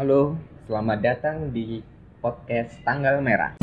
Halo, 0.00 0.32
selamat 0.64 0.98
datang 1.04 1.52
di 1.52 1.84
podcast 2.24 2.72
Tanggal 2.88 3.20
Merah. 3.20 3.60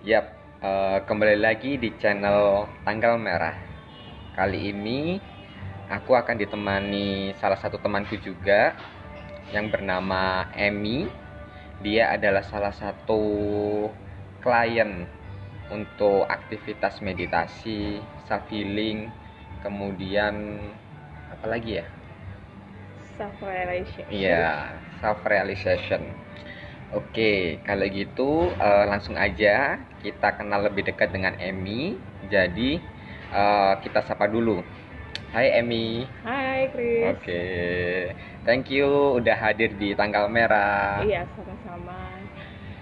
Yap, 0.00 0.26
eh, 0.64 0.98
kembali 1.04 1.36
lagi 1.36 1.76
di 1.76 1.92
channel 2.00 2.72
Tanggal 2.88 3.20
Merah. 3.20 3.52
Kali 4.32 4.72
ini 4.72 5.20
aku 5.92 6.16
akan 6.16 6.40
ditemani 6.40 7.36
salah 7.36 7.60
satu 7.60 7.76
temanku 7.84 8.16
juga 8.16 8.72
yang 9.52 9.68
bernama 9.68 10.48
Emmy. 10.56 11.04
Dia 11.84 12.16
adalah 12.16 12.48
salah 12.48 12.72
satu 12.72 13.20
klien 14.40 15.04
untuk 15.68 16.24
aktivitas 16.32 17.04
meditasi, 17.04 18.00
self 18.24 18.48
healing, 18.48 19.19
kemudian 19.64 20.34
apa 21.30 21.46
lagi 21.46 21.80
ya? 21.80 21.86
self 23.16 23.42
realization 23.42 24.06
Iya, 24.10 24.76
self 25.00 25.20
realization. 25.32 26.02
Oke, 26.90 27.62
kalau 27.68 27.86
gitu 27.86 28.30
eh, 28.58 28.84
langsung 28.90 29.14
aja 29.26 29.78
kita 30.02 30.28
kenal 30.38 30.60
lebih 30.68 30.82
dekat 30.90 31.08
dengan 31.14 31.34
Emmy. 31.38 31.96
Jadi 32.34 32.70
eh, 33.40 33.72
kita 33.84 34.00
sapa 34.08 34.26
dulu. 34.26 34.56
Hai 35.34 35.46
Emmy. 35.60 36.04
Hai 36.24 36.68
Chris 36.72 37.16
Oke, 37.16 37.42
thank 38.44 38.68
you 38.72 39.16
udah 39.18 39.36
hadir 39.36 39.70
di 39.80 39.96
tanggal 39.96 40.28
merah. 40.28 41.04
iya 41.04 41.20
sama-sama 41.34 41.94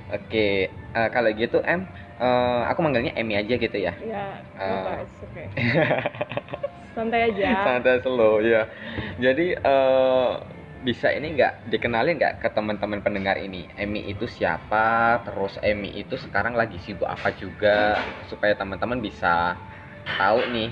Oke, 0.08 0.72
eh, 0.72 1.08
kalau 1.14 1.28
gitu 1.36 1.60
Em, 1.64 1.84
eh, 2.20 2.60
aku 2.70 2.80
manggilnya 2.80 3.12
Emmy 3.16 3.34
aja 3.36 3.54
gitu 3.60 3.76
ya. 3.76 3.92
ya 4.00 4.22
Ah. 4.58 4.82
apa 4.82 4.90
it's 5.04 5.18
okay 5.22 5.48
santai 6.96 7.20
aja 7.30 7.52
Santai 7.64 8.00
slow 8.02 8.40
ya. 8.42 8.66
Jadi 9.18 9.46
eh, 9.54 10.30
bisa 10.86 11.10
ini 11.10 11.34
nggak 11.34 11.52
dikenalin 11.72 12.14
nggak 12.18 12.34
ke 12.42 12.48
teman-teman 12.54 13.00
pendengar 13.02 13.36
ini? 13.38 13.66
Emmy 13.78 14.06
itu 14.12 14.26
siapa? 14.30 15.18
Terus 15.26 15.58
Emmy 15.62 15.90
itu 16.02 16.14
sekarang 16.18 16.54
lagi 16.54 16.78
sibuk 16.78 17.06
apa 17.08 17.34
juga 17.34 17.98
supaya 18.30 18.54
teman-teman 18.54 18.98
bisa 19.02 19.58
tahu 20.18 20.40
nih 20.54 20.70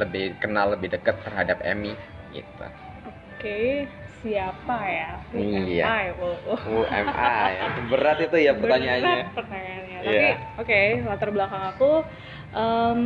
lebih 0.00 0.24
kenal 0.40 0.72
lebih 0.74 0.88
dekat 0.94 1.20
terhadap 1.24 1.60
Emmy 1.64 1.92
gitu. 2.32 2.64
oke 3.08 3.56
siapa 4.22 4.78
ya 4.86 5.10
Iya. 5.34 6.14
Wow. 6.16 6.86
UMA 6.86 7.34
ya. 7.50 7.66
Berat 7.90 8.18
itu 8.22 8.36
ya 8.38 8.52
pertanyaannya. 8.54 9.16
Berat 9.26 9.34
pertanyaannya 9.34 9.98
tapi 10.02 10.28
oke 10.58 10.80
latar 11.06 11.30
belakang 11.30 11.62
aku 11.74 11.90
em, 12.54 13.00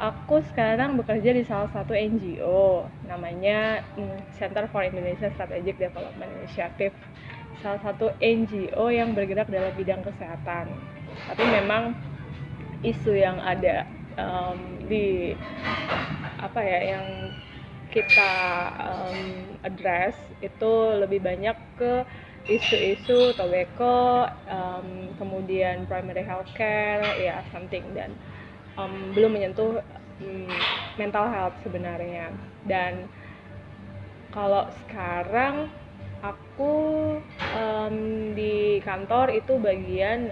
aku 0.00 0.40
sekarang 0.48 0.96
bekerja 0.96 1.30
di 1.36 1.44
salah 1.44 1.68
satu 1.76 1.92
NGO 1.92 2.88
namanya 3.04 3.84
mm, 4.00 4.32
Center 4.32 4.64
for 4.72 4.80
Indonesia 4.80 5.28
Strategic 5.36 5.76
Development 5.76 6.30
Initiative 6.40 6.96
salah 7.60 7.80
satu 7.84 8.08
NGO 8.16 8.88
yang 8.88 9.12
bergerak 9.12 9.52
dalam 9.52 9.68
bidang 9.76 10.00
kesehatan 10.00 10.72
tapi 11.28 11.44
memang 11.44 11.92
isu 12.80 13.12
yang 13.12 13.36
ada 13.44 13.84
em, 14.16 14.56
di 14.88 15.36
apa 16.40 16.60
ya 16.64 16.96
yang 16.96 17.04
kita 17.90 18.32
em, 18.78 19.18
address 19.66 20.16
itu 20.40 20.72
lebih 20.98 21.20
banyak 21.20 21.56
ke 21.76 22.06
isu-isu 22.48 23.34
tobacco, 23.36 24.26
em, 24.48 25.12
kemudian 25.18 25.84
primary 25.90 26.24
healthcare, 26.24 27.04
ya 27.18 27.42
something 27.50 27.84
dan 27.92 28.14
em, 28.78 29.12
belum 29.12 29.34
menyentuh 29.36 29.82
em, 30.22 30.46
mental 30.96 31.26
health 31.28 31.56
sebenarnya. 31.66 32.30
Dan 32.64 33.10
kalau 34.30 34.70
sekarang 34.86 35.66
aku 36.22 36.74
em, 37.58 37.96
di 38.38 38.78
kantor 38.86 39.34
itu 39.34 39.58
bagian 39.58 40.30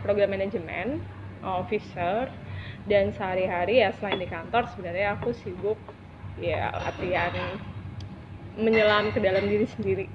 program 0.00 0.32
manajemen 0.32 1.04
officer 1.44 2.32
dan 2.86 3.10
sehari-hari 3.12 3.82
ya 3.82 3.90
selain 3.98 4.22
di 4.22 4.28
kantor 4.30 4.70
sebenarnya 4.72 5.18
aku 5.18 5.34
sibuk 5.34 5.78
ya 6.40 6.68
latihan 6.84 7.32
menyelam 8.56 9.12
ke 9.12 9.18
dalam 9.20 9.44
diri 9.48 9.66
sendiri 9.68 10.06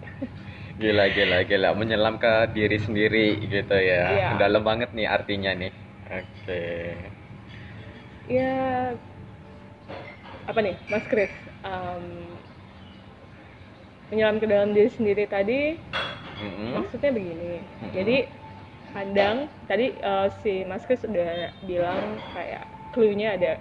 Gila 0.81 1.05
gila 1.13 1.37
gila 1.45 1.69
menyelam 1.77 2.15
ke 2.17 2.31
diri 2.57 2.77
sendiri 2.81 3.37
gitu 3.45 3.75
ya. 3.77 4.01
Iya. 4.09 4.29
Dalam 4.41 4.63
banget 4.65 4.89
nih 4.97 5.05
artinya 5.05 5.51
nih. 5.53 5.71
Oke. 6.09 6.63
ya 8.29 8.93
apa 10.47 10.59
nih 10.59 10.75
Mas 10.91 11.05
Chris 11.07 11.31
Em, 11.61 12.03
menyelam 14.11 14.37
ke 14.41 14.45
dalam 14.49 14.73
diri 14.75 14.89
sendiri 14.91 15.23
tadi 15.29 15.77
Mm-mm. 16.41 16.73
maksudnya 16.75 17.11
begini 17.15 17.61
Mm-mm. 17.61 17.91
jadi 17.95 18.17
kadang 18.91 19.37
tadi 19.69 19.85
eh, 19.95 20.27
si 20.43 20.53
Mas 20.67 20.83
Chris 20.83 21.05
udah 21.07 21.53
bilang 21.63 22.19
kayak 22.35 22.65
clue-nya 22.91 23.39
ada 23.39 23.51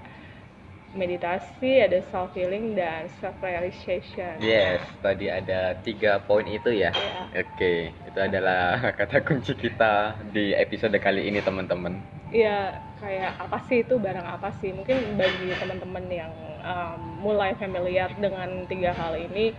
meditasi 0.91 1.87
ada 1.87 2.03
self 2.11 2.35
healing 2.35 2.75
dan 2.75 3.07
self 3.23 3.39
realization 3.41 4.43
Yes, 4.43 4.83
tadi 5.01 5.31
ada 5.31 5.79
tiga 5.87 6.19
poin 6.27 6.43
itu 6.45 6.75
ya. 6.75 6.91
ya 6.91 7.23
Oke, 7.31 7.95
itu 7.95 8.19
adalah 8.19 8.75
kata 8.99 9.23
kunci 9.23 9.55
kita 9.55 10.19
di 10.35 10.51
episode 10.53 10.95
kali 10.99 11.31
ini 11.31 11.39
teman-teman. 11.41 11.95
ya 12.31 12.79
kayak 13.03 13.43
apa 13.43 13.59
sih 13.67 13.83
itu 13.83 13.99
barang 13.99 14.23
apa 14.23 14.55
sih 14.63 14.71
mungkin 14.71 15.19
bagi 15.19 15.51
teman-teman 15.59 16.07
yang 16.07 16.31
em, 16.63 16.99
mulai 17.19 17.59
familiar 17.59 18.07
dengan 18.15 18.71
tiga 18.71 18.95
hal 18.95 19.19
ini 19.19 19.51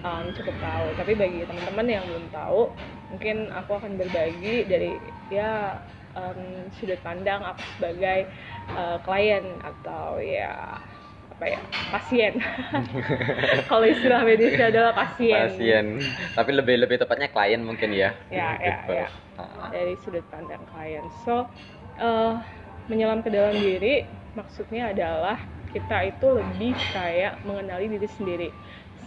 em, 0.00 0.24
cukup 0.32 0.56
tahu 0.56 0.86
tapi 0.96 1.12
bagi 1.12 1.44
teman-teman 1.44 1.84
yang 1.84 2.04
belum 2.08 2.24
tahu 2.32 2.72
mungkin 3.12 3.52
aku 3.52 3.76
akan 3.76 4.00
berbagi 4.00 4.64
dari 4.64 4.96
ya 5.28 5.76
em, 6.14 6.40
sudut 6.78 7.00
pandang 7.06 7.42
aku 7.44 7.62
sebagai 7.76 8.18
eh, 8.78 8.96
klien 9.04 9.44
atau 9.62 10.18
ya 10.18 10.78
apa 11.34 11.44
ya 11.50 11.60
pasien 11.90 12.38
kalau 13.70 13.86
istilah 13.86 14.22
medisnya 14.22 14.70
adalah 14.70 14.92
pasien 14.94 15.34
Pasien, 15.34 15.86
tapi 16.36 16.50
lebih 16.54 16.76
lebih 16.84 16.96
tepatnya 17.02 17.28
klien 17.32 17.60
mungkin 17.62 17.90
ya. 17.94 18.14
Ya, 18.30 18.54
ya, 18.58 18.76
ya. 18.88 19.06
Ah, 19.38 19.68
dari 19.74 19.94
sudut 19.98 20.24
pandang 20.30 20.62
klien. 20.70 21.04
So, 21.24 21.46
eh, 21.98 22.34
menyelam 22.90 23.20
ke 23.24 23.30
dalam 23.32 23.56
diri 23.58 24.04
maksudnya 24.34 24.90
adalah 24.94 25.38
kita 25.70 26.06
itu 26.06 26.26
lebih 26.38 26.74
kayak 26.94 27.42
mengenali 27.46 27.86
diri 27.90 28.08
sendiri. 28.10 28.48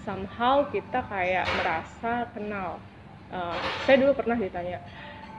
Somehow 0.04 0.68
kita 0.72 1.04
kayak 1.08 1.48
merasa 1.56 2.28
kenal. 2.36 2.80
Eh, 3.32 3.58
saya 3.84 3.96
dulu 4.00 4.12
pernah 4.16 4.38
ditanya, 4.40 4.80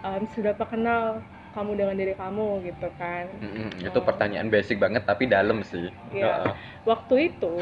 "Em, 0.05 0.25
seberapa 0.33 0.65
kenal 0.69 1.25
kamu 1.59 1.71
dengan 1.75 1.97
diri 1.99 2.15
kamu 2.15 2.63
gitu 2.71 2.89
kan? 2.95 3.27
mm-mm, 3.43 3.83
itu 3.83 3.99
pertanyaan 4.07 4.47
basic 4.47 4.79
banget 4.79 5.03
tapi 5.03 5.27
dalam 5.27 5.67
sih. 5.67 5.91
Iya. 6.15 6.47
Heeh. 6.47 6.53
Waktu 6.87 7.15
itu, 7.35 7.53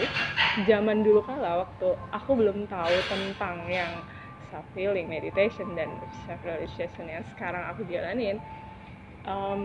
zaman 0.69 1.01
dulu 1.01 1.25
kala, 1.25 1.65
waktu 1.65 1.89
aku 2.13 2.31
belum 2.37 2.69
tahu 2.69 2.95
tentang 3.09 3.57
yang 3.73 3.89
self 4.53 4.69
healing, 4.77 5.09
meditation 5.09 5.73
dan 5.73 5.89
self 6.29 6.41
realization 6.45 7.09
yang 7.09 7.25
sekarang 7.35 7.65
aku 7.73 7.89
jalanin, 7.89 8.37
em, 9.25 9.61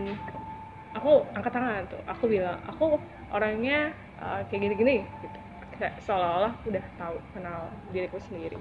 aku 0.96 1.28
angkat 1.36 1.52
tangan 1.52 1.84
tuh. 1.92 2.02
Aku 2.08 2.24
bilang, 2.26 2.56
aku 2.64 2.96
orangnya 3.32 3.92
uh, 4.20 4.40
kayak 4.48 4.60
gini-gini, 4.68 5.04
gitu. 5.20 5.38
Kayak 5.76 6.00
seolah-olah 6.04 6.52
udah 6.68 6.84
tahu 7.00 7.16
kenal 7.36 7.60
diriku 7.92 8.18
sendiri. 8.28 8.58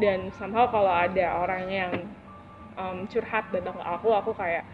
Dan 0.00 0.32
somehow 0.38 0.70
kalau 0.70 0.88
ada 0.88 1.42
orang 1.44 1.64
yang 1.68 1.92
em, 2.78 2.96
curhat 3.12 3.44
datang 3.54 3.76
ke 3.78 3.84
aku, 3.84 4.08
aku 4.14 4.32
kayak 4.36 4.64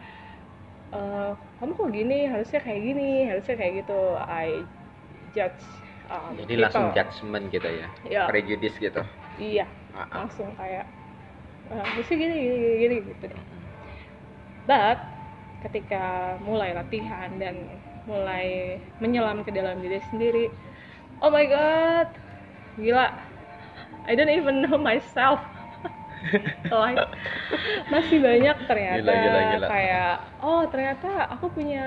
"Eh, 0.99 1.31
kamu 1.61 1.73
kok 1.77 1.91
gini? 1.93 2.19
Harusnya 2.33 2.61
kayak 2.65 2.81
gini 2.89 3.09
harusnya 3.31 3.55
kayak 3.61 3.73
gitu. 3.85 4.00
I 4.17 4.47
judge 5.37 5.65
um, 6.12 6.35
Jadi 6.39 6.55
langsung 6.61 6.87
people. 6.89 6.95
judgement 6.95 7.45
gitu 7.50 7.69
ya, 7.69 7.89
ya 8.05 8.25
prejudice 8.29 8.77
gitu. 8.79 9.03
iya 9.39 9.67
ah. 9.97 10.06
langsung 10.12 10.50
kayak 10.59 10.85
"Eh, 11.73 11.85
harusnya 11.93 12.17
gini 12.23 12.35
gini 12.45 12.56
gini, 12.62 12.77
gini 12.85 12.97
gitu 13.12 13.25
deh. 13.33 13.43
But 14.69 14.99
ketika 15.65 16.37
mulai 16.45 16.71
latihan 16.77 17.35
dan 17.41 17.56
mulai 18.06 18.79
menyelam 19.03 19.43
ke 19.43 19.50
dalam 19.50 19.83
diri 19.83 19.99
sendiri 20.06 20.47
oh 21.21 21.31
my 21.33 21.45
god 21.49 22.09
gila. 22.79 23.11
I 24.06 24.15
don't 24.15 24.31
even 24.33 24.62
know 24.65 24.79
myself 24.91 25.41
masih 27.93 28.19
banyak 28.20 28.56
ternyata 28.69 29.09
Gila, 29.09 29.23
gila, 29.23 29.41
gila. 29.55 29.67
kayak 29.70 30.12
oh 30.44 30.62
ternyata 30.69 31.11
aku 31.31 31.47
punya 31.53 31.87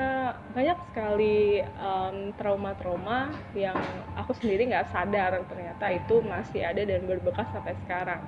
banyak 0.56 0.78
sekali 0.92 1.62
em, 1.62 2.16
trauma-trauma 2.36 3.30
yang 3.54 3.78
aku 4.18 4.34
sendiri 4.38 4.72
nggak 4.72 4.90
sadar 4.92 5.44
ternyata 5.46 5.86
itu 5.94 6.24
masih 6.26 6.62
ada 6.66 6.82
dan 6.84 7.06
berbekas 7.06 7.48
sampai 7.54 7.76
sekarang. 7.86 8.22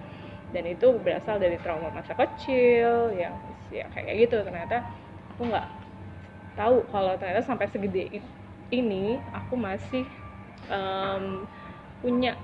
Dan 0.54 0.70
itu 0.70 0.94
berasal 1.02 1.42
dari 1.42 1.58
trauma 1.58 1.90
masa 1.90 2.14
kecil 2.14 3.10
yang 3.18 3.34
ya 3.74 3.90
kayak 3.90 4.30
gitu. 4.30 4.38
Ternyata 4.46 4.86
aku 5.34 5.50
nggak 5.50 5.68
tahu 6.54 6.86
kalau 6.94 7.18
ternyata 7.18 7.42
sampai 7.42 7.66
segede 7.74 8.22
ini 8.70 9.18
aku 9.34 9.58
masih 9.58 10.06
um, 10.70 11.50
punya 12.06 12.38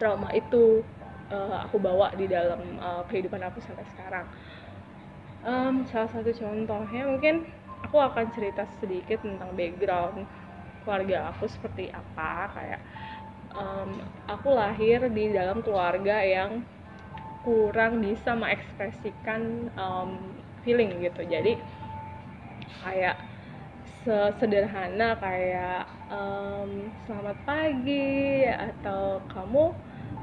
trauma 0.00 0.34
itu 0.34 0.82
uh, 1.32 1.64
aku 1.64 1.80
bawa 1.80 2.12
di 2.14 2.28
dalam 2.28 2.60
uh, 2.78 3.02
kehidupan 3.08 3.40
aku 3.40 3.58
sampai 3.64 3.88
sekarang. 3.96 4.26
Um, 5.42 5.82
salah 5.90 6.06
satu 6.12 6.30
contohnya 6.30 7.02
mungkin 7.08 7.50
aku 7.82 7.98
akan 7.98 8.30
cerita 8.30 8.62
sedikit 8.78 9.26
tentang 9.26 9.50
background 9.58 10.22
keluarga 10.84 11.34
aku 11.34 11.50
seperti 11.50 11.90
apa. 11.90 12.52
Kayak 12.54 12.80
um, 13.56 13.90
aku 14.28 14.54
lahir 14.54 15.08
di 15.10 15.32
dalam 15.34 15.64
keluarga 15.64 16.22
yang 16.22 16.62
kurang 17.42 17.98
bisa 17.98 18.38
mengekspresikan 18.38 19.72
um, 19.74 20.14
feeling 20.62 21.02
gitu. 21.02 21.26
Jadi 21.26 21.58
kayak 22.86 23.18
sesederhana 24.02 25.14
kayak 25.18 25.86
um, 26.10 26.90
selamat 27.06 27.38
pagi 27.46 28.46
atau 28.46 29.22
kamu 29.30 29.74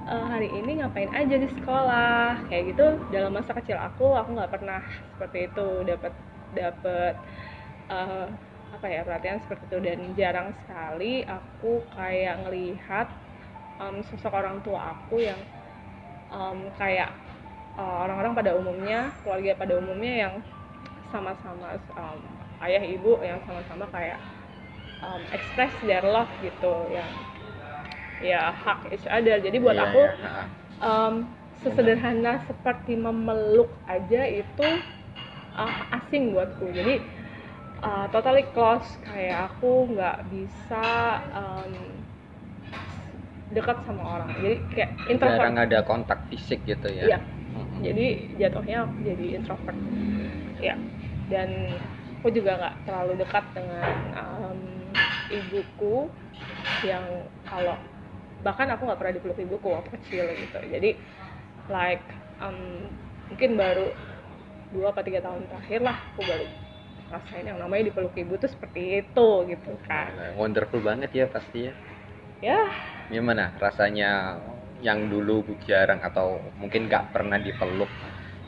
uh, 0.10 0.26
hari 0.26 0.50
ini 0.50 0.82
ngapain 0.82 1.10
aja 1.14 1.36
di 1.38 1.48
sekolah? 1.54 2.42
Kayak 2.50 2.64
gitu 2.74 2.86
dalam 3.14 3.32
masa 3.38 3.54
kecil 3.54 3.78
aku 3.78 4.18
aku 4.18 4.34
nggak 4.34 4.52
pernah 4.52 4.82
seperti 5.16 5.48
itu 5.48 5.68
dapat 5.86 6.14
dapat 6.58 7.14
uh, 7.94 8.26
apa 8.74 8.86
ya 8.90 9.06
perhatian 9.06 9.40
seperti 9.46 9.64
itu. 9.70 9.78
Dan 9.86 10.00
jarang 10.18 10.50
sekali 10.66 11.24
aku 11.30 11.86
kayak 11.94 12.36
ngelihat 12.46 13.08
um, 13.78 14.02
sosok 14.10 14.34
orang 14.34 14.58
tua 14.66 14.98
aku 14.98 15.22
yang 15.22 15.40
um, 16.34 16.74
kayak 16.82 17.14
uh, 17.78 18.10
orang-orang 18.10 18.34
pada 18.34 18.52
umumnya 18.58 19.14
keluarga 19.22 19.54
pada 19.56 19.74
umumnya 19.78 20.14
yang 20.28 20.34
sama-sama 21.10 21.78
um, 21.98 22.20
ayah 22.66 22.84
ibu 22.86 23.18
yang 23.26 23.42
sama-sama 23.50 23.86
kayak 23.90 24.20
um, 25.02 25.22
express 25.34 25.74
their 25.86 26.06
love 26.06 26.30
gitu 26.42 26.74
yang 26.94 27.10
ya 28.20 28.52
hak 28.52 28.92
each 28.92 29.08
other 29.08 29.40
jadi 29.40 29.58
buat 29.60 29.76
Iya, 29.76 29.86
aku 29.90 30.04
iya. 30.04 30.32
um, 30.84 31.14
sesederhana 31.60 32.44
seperti 32.48 32.96
memeluk 32.96 33.72
aja 33.88 34.24
itu 34.28 34.68
uh, 35.56 35.96
asing 36.00 36.32
buatku. 36.32 36.72
Jadi 36.72 37.04
uh, 37.84 38.08
totally 38.16 38.48
close. 38.56 38.88
Kayak 39.04 39.52
aku 39.52 39.92
nggak 39.92 40.24
bisa 40.32 40.88
um, 41.36 41.72
dekat 43.52 43.76
sama 43.84 44.04
orang. 44.20 44.30
Jadi 44.40 44.56
kayak 44.72 44.92
introvert. 45.12 45.36
jarang 45.36 45.58
ada 45.60 45.80
kontak 45.84 46.20
fisik 46.32 46.64
gitu 46.64 46.88
ya. 46.88 47.20
Mm-mm. 47.50 47.82
jadi 47.82 48.08
jatuhnya 48.40 48.88
aku 48.88 48.96
jadi 49.04 49.26
introvert. 49.42 49.78
Ya 50.64 50.80
dan 51.30 51.50
aku 52.20 52.34
juga 52.34 52.58
nggak 52.60 52.76
terlalu 52.84 53.14
dekat 53.22 53.46
dengan 53.56 53.90
um, 54.18 54.60
ibuku 55.30 56.10
yang 56.84 57.06
kalau 57.46 57.78
bahkan 58.42 58.68
aku 58.72 58.88
nggak 58.88 59.00
pernah 59.00 59.14
dipeluk 59.16 59.40
ibuku 59.40 59.68
waktu 59.72 59.90
kecil 60.00 60.26
gitu. 60.36 60.60
Jadi 60.72 60.90
like 61.70 62.06
um, 62.40 62.88
mungkin 63.30 63.60
baru 63.60 63.88
dua 64.74 64.94
atau 64.94 65.04
tiga 65.06 65.20
tahun 65.26 65.46
terakhir 65.50 65.80
lah 65.82 65.98
aku 66.14 66.22
baru 66.26 66.46
rasain 67.10 67.46
yang 67.50 67.58
namanya 67.58 67.90
dipeluk 67.90 68.14
ibu 68.14 68.38
tuh 68.38 68.50
seperti 68.50 69.02
itu 69.02 69.28
gitu 69.50 69.72
kan. 69.90 70.14
Nah, 70.14 70.32
wonderful 70.38 70.78
banget 70.82 71.10
ya 71.14 71.26
pasti 71.26 71.70
ya. 71.70 71.74
Ya. 72.40 72.60
Gimana 73.10 73.52
rasanya 73.58 74.38
yang 74.80 75.12
dulu 75.12 75.44
jarang 75.68 76.00
atau 76.00 76.40
mungkin 76.56 76.88
nggak 76.88 77.12
pernah 77.12 77.36
dipeluk 77.42 77.90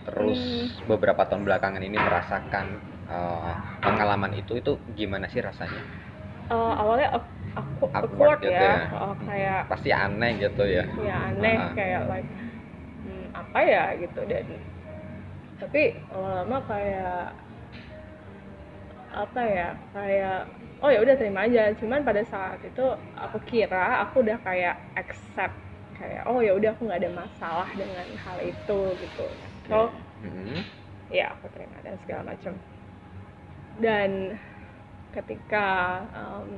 terus 0.01 0.39
Hmm. 0.39 0.89
beberapa 0.89 1.25
tahun 1.29 1.45
belakangan 1.45 1.83
ini 1.85 1.97
merasakan 1.97 2.65
uh, 3.05 3.53
pengalaman 3.85 4.33
itu 4.33 4.57
itu 4.57 4.77
gimana 4.97 5.29
sih 5.29 5.41
rasanya? 5.41 5.81
Uh, 6.49 6.73
awalnya 6.73 7.21
aku 7.57 7.85
Awkward 7.91 8.07
awkward 8.15 8.39
gitu 8.39 8.53
ya, 8.55 8.71
ya. 8.71 8.73
Oh, 9.03 9.13
kayak 9.27 9.59
pasti 9.71 9.89
aneh 9.91 10.31
gitu 10.39 10.63
ya. 10.63 10.83
Ya 11.03 11.15
aneh 11.31 11.55
Ah. 11.59 11.71
kayak 11.75 12.01
like 12.07 12.29
hmm, 13.03 13.25
apa 13.35 13.59
ya 13.65 13.83
gitu 13.99 14.21
dan 14.29 14.45
tapi 15.61 15.81
lama-lama 16.09 16.57
kayak 16.65 17.17
apa 19.11 19.41
ya 19.43 19.67
kayak 19.91 20.37
oh 20.81 20.89
ya 20.89 20.99
udah 21.03 21.15
terima 21.19 21.39
aja. 21.45 21.63
Cuman 21.77 22.01
pada 22.07 22.23
saat 22.25 22.59
itu 22.63 22.85
aku 23.19 23.37
kira 23.45 24.01
aku 24.07 24.23
udah 24.23 24.37
kayak 24.41 24.75
accept 24.97 25.55
kayak 25.99 26.23
oh 26.25 26.39
ya 26.41 26.55
udah 26.57 26.73
aku 26.73 26.87
nggak 26.87 27.01
ada 27.05 27.11
masalah 27.13 27.69
dengan 27.75 28.07
hal 28.25 28.37
itu 28.41 28.79
gitu. 29.03 29.25
So 29.67 29.91
Mm-mm. 30.23 30.63
ya 31.11 31.35
aku 31.35 31.45
terima 31.53 31.77
dan 31.83 31.95
segala 32.07 32.33
macam. 32.33 32.53
Dan 33.81 34.37
ketika 35.11 35.67
em, 36.15 36.49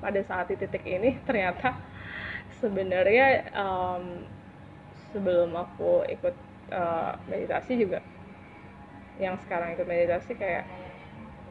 pada 0.00 0.20
saat 0.24 0.48
di 0.48 0.56
titik 0.56 0.84
ini 0.84 1.20
ternyata 1.28 1.76
sebenarnya 2.60 3.26
em, 3.52 4.04
sebelum 5.12 5.52
aku 5.54 6.04
ikut 6.08 6.34
eh, 6.72 7.12
meditasi 7.28 7.76
juga 7.76 8.00
yang 9.20 9.36
sekarang 9.44 9.76
ikut 9.76 9.84
meditasi 9.84 10.32
kayak 10.32 10.64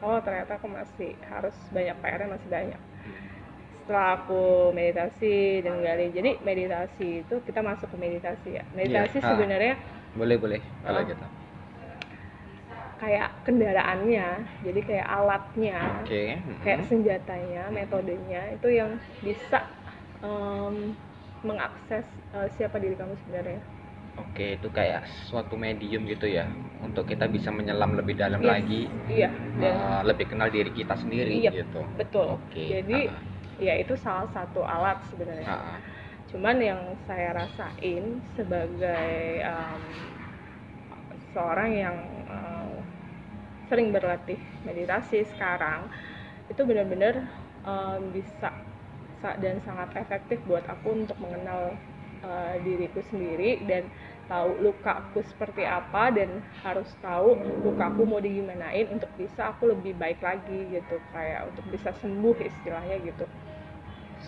oh 0.02 0.18
ternyata 0.24 0.58
aku 0.58 0.66
masih 0.66 1.14
harus 1.28 1.54
banyak 1.70 1.94
PR-nya 2.02 2.28
masih 2.34 2.48
banyak 2.50 2.80
setelah 3.84 4.22
aku 4.22 4.70
meditasi 4.70 5.60
dan 5.66 5.82
gali 5.82 6.14
jadi 6.14 6.38
meditasi 6.42 7.26
itu 7.26 7.34
kita 7.42 7.58
masuk 7.62 7.90
ke 7.90 7.96
meditasi 7.98 8.58
ya 8.58 8.64
meditasi 8.74 9.18
Iya, 9.18 9.26
ah. 9.26 9.30
sebenarnya 9.34 9.74
boleh 10.14 10.36
boleh 10.38 10.60
kalau 10.82 11.00
Oh. 11.02 11.06
gitu 11.06 11.26
kayak 13.00 13.32
kendaraannya 13.42 14.28
jadi 14.60 14.80
kayak 14.84 15.08
alatnya 15.08 15.80
oke 15.98 16.22
mm-mm. 16.36 16.60
kayak 16.60 16.80
senjatanya 16.84 17.72
metodenya 17.72 18.52
itu 18.52 18.68
yang 18.70 18.90
bisa 19.18 19.64
em, 20.20 20.92
mengakses 21.40 22.04
eh, 22.30 22.48
siapa 22.54 22.76
diri 22.76 22.92
kamu 22.94 23.16
sebenarnya 23.24 23.60
oke 24.20 24.46
itu 24.60 24.68
kayak 24.68 25.08
suatu 25.24 25.56
medium 25.56 26.04
gitu 26.04 26.28
ya 26.28 26.44
untuk 26.84 27.08
kita 27.08 27.24
bisa 27.24 27.48
menyelam 27.48 27.96
lebih 27.96 28.20
dalam 28.20 28.44
Yes. 28.44 28.50
lagi 28.52 28.82
iya 29.08 29.30
dan 29.56 29.74
uh, 29.74 30.02
lebih 30.04 30.28
kenal 30.28 30.52
diri 30.52 30.68
kita 30.70 30.92
sendiri 30.92 31.40
Iya, 31.40 31.64
gitu 31.64 31.80
betul 31.96 32.36
oke 32.36 32.60
jadi 32.60 33.08
ya 33.56 33.80
itu 33.80 33.96
salah 33.96 34.28
satu 34.28 34.60
alat 34.60 35.00
sebenarnya 35.08 35.48
ah. 35.48 35.80
cuman 36.28 36.56
yang 36.60 36.80
saya 37.08 37.32
rasain 37.32 38.20
sebagai 38.36 39.08
em, 39.40 39.80
seorang 41.32 41.70
yang 41.72 41.96
em, 42.26 42.59
sering 43.70 43.88
berlatih 43.94 44.40
meditasi 44.68 45.18
sekarang 45.32 45.80
itu 46.52 46.62
benar-benar 46.70 47.14
em, 47.70 48.02
bisa 48.16 48.48
sa- 49.20 49.38
dan 49.44 49.56
sangat 49.66 49.88
efektif 50.02 50.38
buat 50.48 50.64
aku 50.74 50.88
untuk 51.06 51.18
mengenal 51.24 51.62
eh, 52.28 52.54
diriku 52.66 53.00
sendiri 53.10 53.64
dan 53.70 53.88
tahu 54.30 54.50
lukaku 54.66 55.20
seperti 55.30 55.62
apa 55.64 56.12
dan 56.18 56.30
harus 56.64 56.90
tahu 57.00 57.28
lukaku 57.66 58.00
mau 58.10 58.20
digimanain 58.26 58.86
untuk 58.94 59.10
bisa 59.20 59.42
aku 59.52 59.72
lebih 59.72 59.92
baik 60.02 60.20
lagi 60.28 60.60
gitu 60.76 60.96
kayak 61.14 61.40
untuk 61.50 61.64
bisa 61.74 61.90
sembuh 62.00 62.36
istilahnya 62.50 62.96
gitu. 63.08 63.24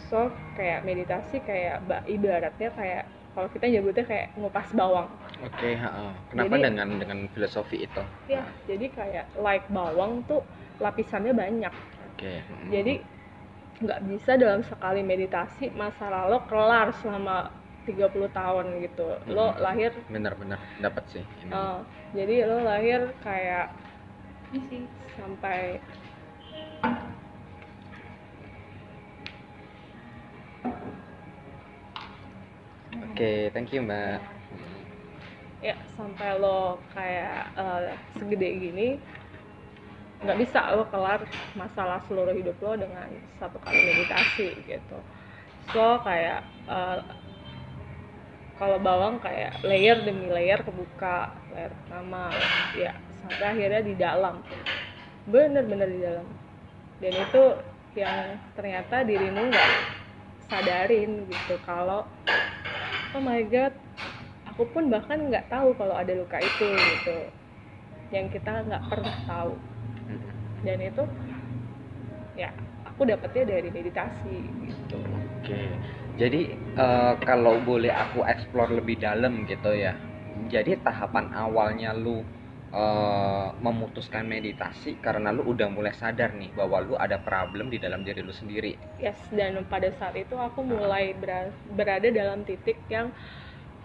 So 0.09 0.33
kayak 0.57 0.85
meditasi 0.89 1.37
kayak 1.45 1.77
ba- 1.89 2.05
ibaratnya 2.09 2.69
kayak 2.79 3.03
kalau 3.33 3.49
kita 3.55 3.67
nyebutnya 3.73 4.05
kayak 4.11 4.27
ngupas 4.37 4.69
bawang 4.77 5.09
oke 5.43 5.69
ah, 5.79 5.87
ah. 5.87 6.13
kenapa 6.31 6.55
Jadi- 6.57 6.65
dengan 6.71 6.89
dengan 6.99 7.19
filosofi 7.35 7.77
itu? 7.87 8.03
Ya 8.31 8.43
jadi 8.67 8.87
kayak 8.91 9.27
like 9.39 9.67
bawang 9.69 10.23
tuh 10.27 10.43
lapisannya 10.79 11.35
banyak. 11.35 11.75
Oke 12.15 12.43
mm. 12.43 12.71
jadi 12.71 12.95
nggak 13.83 14.01
bisa 14.15 14.39
dalam 14.39 14.63
sekali 14.63 15.03
meditasi 15.03 15.75
masa 15.75 16.07
lalu 16.07 16.39
kelar 16.47 16.95
selama 17.03 17.51
30 17.83 18.31
tahun 18.31 18.79
gitu. 18.87 19.09
Lo 19.27 19.51
Mhm. 19.51 19.59
lahir 19.59 19.91
benar-benar 20.07 20.61
dapat 20.79 21.03
sih 21.11 21.25
ini. 21.43 21.51
Eh, 21.51 21.79
jadi 22.15 22.47
lo 22.47 22.63
lahir 22.63 23.11
kayak 23.27 23.75
ini 24.55 24.61
sih 24.71 24.83
sampai 25.19 25.83
oke 33.03 33.31
thank 33.55 33.73
you 33.73 33.83
mbak 33.83 34.21
ya 35.63 35.79
sampai 35.95 36.43
lo 36.43 36.83
kayak 36.91 37.55
eh, 37.55 37.95
segede 38.19 38.49
gini 38.59 38.89
nggak 40.23 40.39
bisa 40.39 40.75
lo 40.75 40.87
kelar 40.91 41.23
masalah 41.55 42.03
seluruh 42.07 42.35
hidup 42.35 42.59
lo 42.63 42.75
dengan 42.79 43.07
satu 43.39 43.59
kali 43.63 43.79
meditasi 43.91 44.55
gitu. 44.67 44.99
So 45.71 46.03
kayak 46.03 46.43
eh, 46.67 46.99
kalau 48.59 48.79
bawang 48.79 49.19
kayak 49.19 49.59
layer 49.67 49.99
demi 50.07 50.31
layer 50.31 50.63
kebuka 50.63 51.35
layer 51.51 51.75
pertama 51.83 52.31
ya 52.79 52.95
sampai 53.23 53.47
akhirnya 53.47 53.83
di 53.83 53.95
dalam. 53.99 54.39
Bener-bener 55.27 55.89
di 55.91 56.01
dalam. 56.03 56.27
Dan 57.03 57.15
itu 57.19 57.43
yang 57.99 58.39
ternyata 58.55 59.03
dirimu 59.03 59.51
nggak 59.51 59.71
sadarin 60.47 61.27
gitu. 61.27 61.55
Kalau 61.67 62.07
oh 63.15 63.23
my 63.23 63.43
god 63.51 63.75
aku 64.53 64.65
pun 64.75 64.85
bahkan 64.95 65.19
nggak 65.29 65.49
tahu 65.55 65.69
kalau 65.81 65.95
ada 66.03 66.13
luka 66.21 66.39
itu 66.51 66.71
gitu. 66.93 67.19
Yang 68.15 68.27
kita 68.39 68.53
nggak 68.69 68.85
pernah 68.91 69.17
tahu. 69.27 69.53
Dan 70.63 70.79
itu 70.81 71.03
ya 72.37 72.49
aku 72.89 73.03
dapetnya 73.09 73.45
dari 73.57 73.69
meditasi 73.73 74.37
gitu. 74.69 75.01
Oke, 75.43 75.63
jadi 76.21 76.41
eh, 76.85 77.15
kalau 77.29 77.55
boleh 77.69 77.93
aku 78.05 78.21
explore 78.33 78.71
lebih 78.79 78.97
dalam 79.07 79.33
gitu 79.51 79.71
ya. 79.85 79.93
Jadi 80.55 80.73
tahapan 80.87 81.27
awalnya 81.45 81.91
lu 82.05 82.17
eh, 82.83 83.49
memutuskan 83.67 84.25
meditasi 84.35 84.91
karena 85.07 85.29
lu 85.37 85.43
udah 85.53 85.69
mulai 85.77 85.95
sadar 86.03 86.31
nih 86.41 86.51
bahwa 86.59 86.79
lu 86.87 86.95
ada 87.05 87.19
problem 87.29 87.67
di 87.75 87.79
dalam 87.85 88.01
diri 88.07 88.21
lu 88.29 88.35
sendiri. 88.41 88.73
yes 89.01 89.19
dan 89.33 89.53
pada 89.73 89.89
saat 89.99 90.15
itu 90.17 90.35
aku 90.37 90.61
mulai 90.65 91.05
bera- 91.17 91.57
berada 91.79 92.09
dalam 92.13 92.45
titik 92.49 92.79
yang 92.89 93.11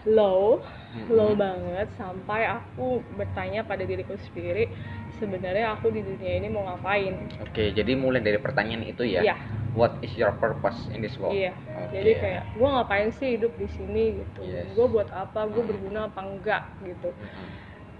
low 0.06 0.62
low 1.10 1.30
Mm-mm. 1.34 1.42
banget 1.42 1.88
sampai 1.98 2.46
aku 2.46 3.02
bertanya 3.18 3.66
pada 3.66 3.82
diriku 3.82 4.14
sendiri 4.30 4.70
sebenarnya 5.18 5.74
aku 5.74 5.90
di 5.90 6.00
dunia 6.00 6.38
ini 6.38 6.48
mau 6.48 6.62
ngapain 6.64 7.14
Oke, 7.42 7.74
jadi 7.74 7.98
mulai 7.98 8.22
dari 8.22 8.38
pertanyaan 8.38 8.86
itu 8.86 9.02
ya. 9.02 9.26
Iya. 9.26 9.36
What 9.74 9.98
is 10.00 10.14
your 10.14 10.32
purpose 10.38 10.78
in 10.90 11.02
this 11.02 11.18
world? 11.18 11.34
iya 11.34 11.52
Oke. 11.76 11.92
jadi 11.92 12.10
kayak 12.18 12.42
gue 12.56 12.68
ngapain 12.68 13.08
sih 13.14 13.28
hidup 13.36 13.52
di 13.58 13.68
sini 13.68 14.22
gitu 14.22 14.40
Yes. 14.46 14.70
gue 14.72 14.86
buat 14.86 15.10
apa 15.10 15.50
gue 15.50 15.62
berguna 15.66 16.06
apa 16.08 16.20
enggak 16.24 16.62
gitu 16.86 17.10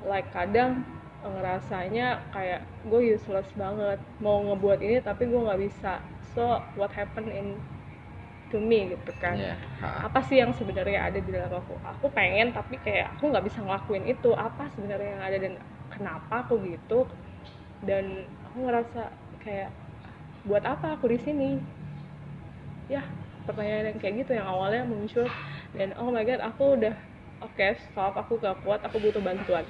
like 0.06 0.30
kadang 0.30 0.86
ngerasanya 1.20 2.22
kayak 2.30 2.62
gue 2.86 3.18
useless 3.18 3.50
banget 3.58 3.98
mau 4.22 4.38
ngebuat 4.46 4.78
ini 4.80 5.02
tapi 5.02 5.26
gue 5.26 5.38
nggak 5.38 5.60
bisa 5.60 5.98
so 6.32 6.62
what 6.78 6.94
happened 6.94 7.28
in 7.28 7.58
to 8.48 8.58
me 8.58 8.88
gitu 8.88 9.12
kan 9.16 9.36
Iya, 9.36 9.54
ha. 9.80 10.04
apa 10.04 10.20
sih 10.24 10.36
yang 10.36 10.52
sebenarnya 10.52 11.04
ada 11.04 11.18
di 11.18 11.28
dalam 11.28 11.52
aku 11.52 11.76
aku 11.78 12.06
pengen 12.10 12.50
tapi 12.50 12.76
kayak 12.78 13.12
aku 13.14 13.28
nggak 13.28 13.44
bisa 13.44 13.60
ngelakuin 13.60 14.04
itu 14.04 14.30
apa 14.32 14.68
sebenarnya 14.72 15.10
yang 15.14 15.22
ada 15.22 15.38
dan 15.38 15.52
kenapa 15.88 16.34
aku 16.42 16.60
gitu 16.62 17.04
dan 17.80 18.04
aku 18.44 18.56
ngerasa 18.64 19.02
kayak 19.38 19.70
buat 20.42 20.64
apa 20.64 20.96
aku 20.96 21.08
di 21.08 21.18
sini 21.18 21.50
ya 22.88 23.04
pertanyaan 23.44 23.92
yang 23.92 23.98
kayak 23.98 24.14
gitu 24.22 24.32
yang 24.32 24.48
awalnya 24.48 24.82
muncul 24.82 25.28
dan 25.72 25.92
oh 25.96 26.08
my 26.08 26.24
god 26.24 26.40
aku 26.40 26.74
udah 26.74 26.94
oke 27.40 27.66
stop 27.84 28.16
aku 28.16 28.36
gak 28.38 28.56
kuat 28.64 28.80
aku 28.80 28.96
butuh 28.98 29.20
bantuan 29.20 29.64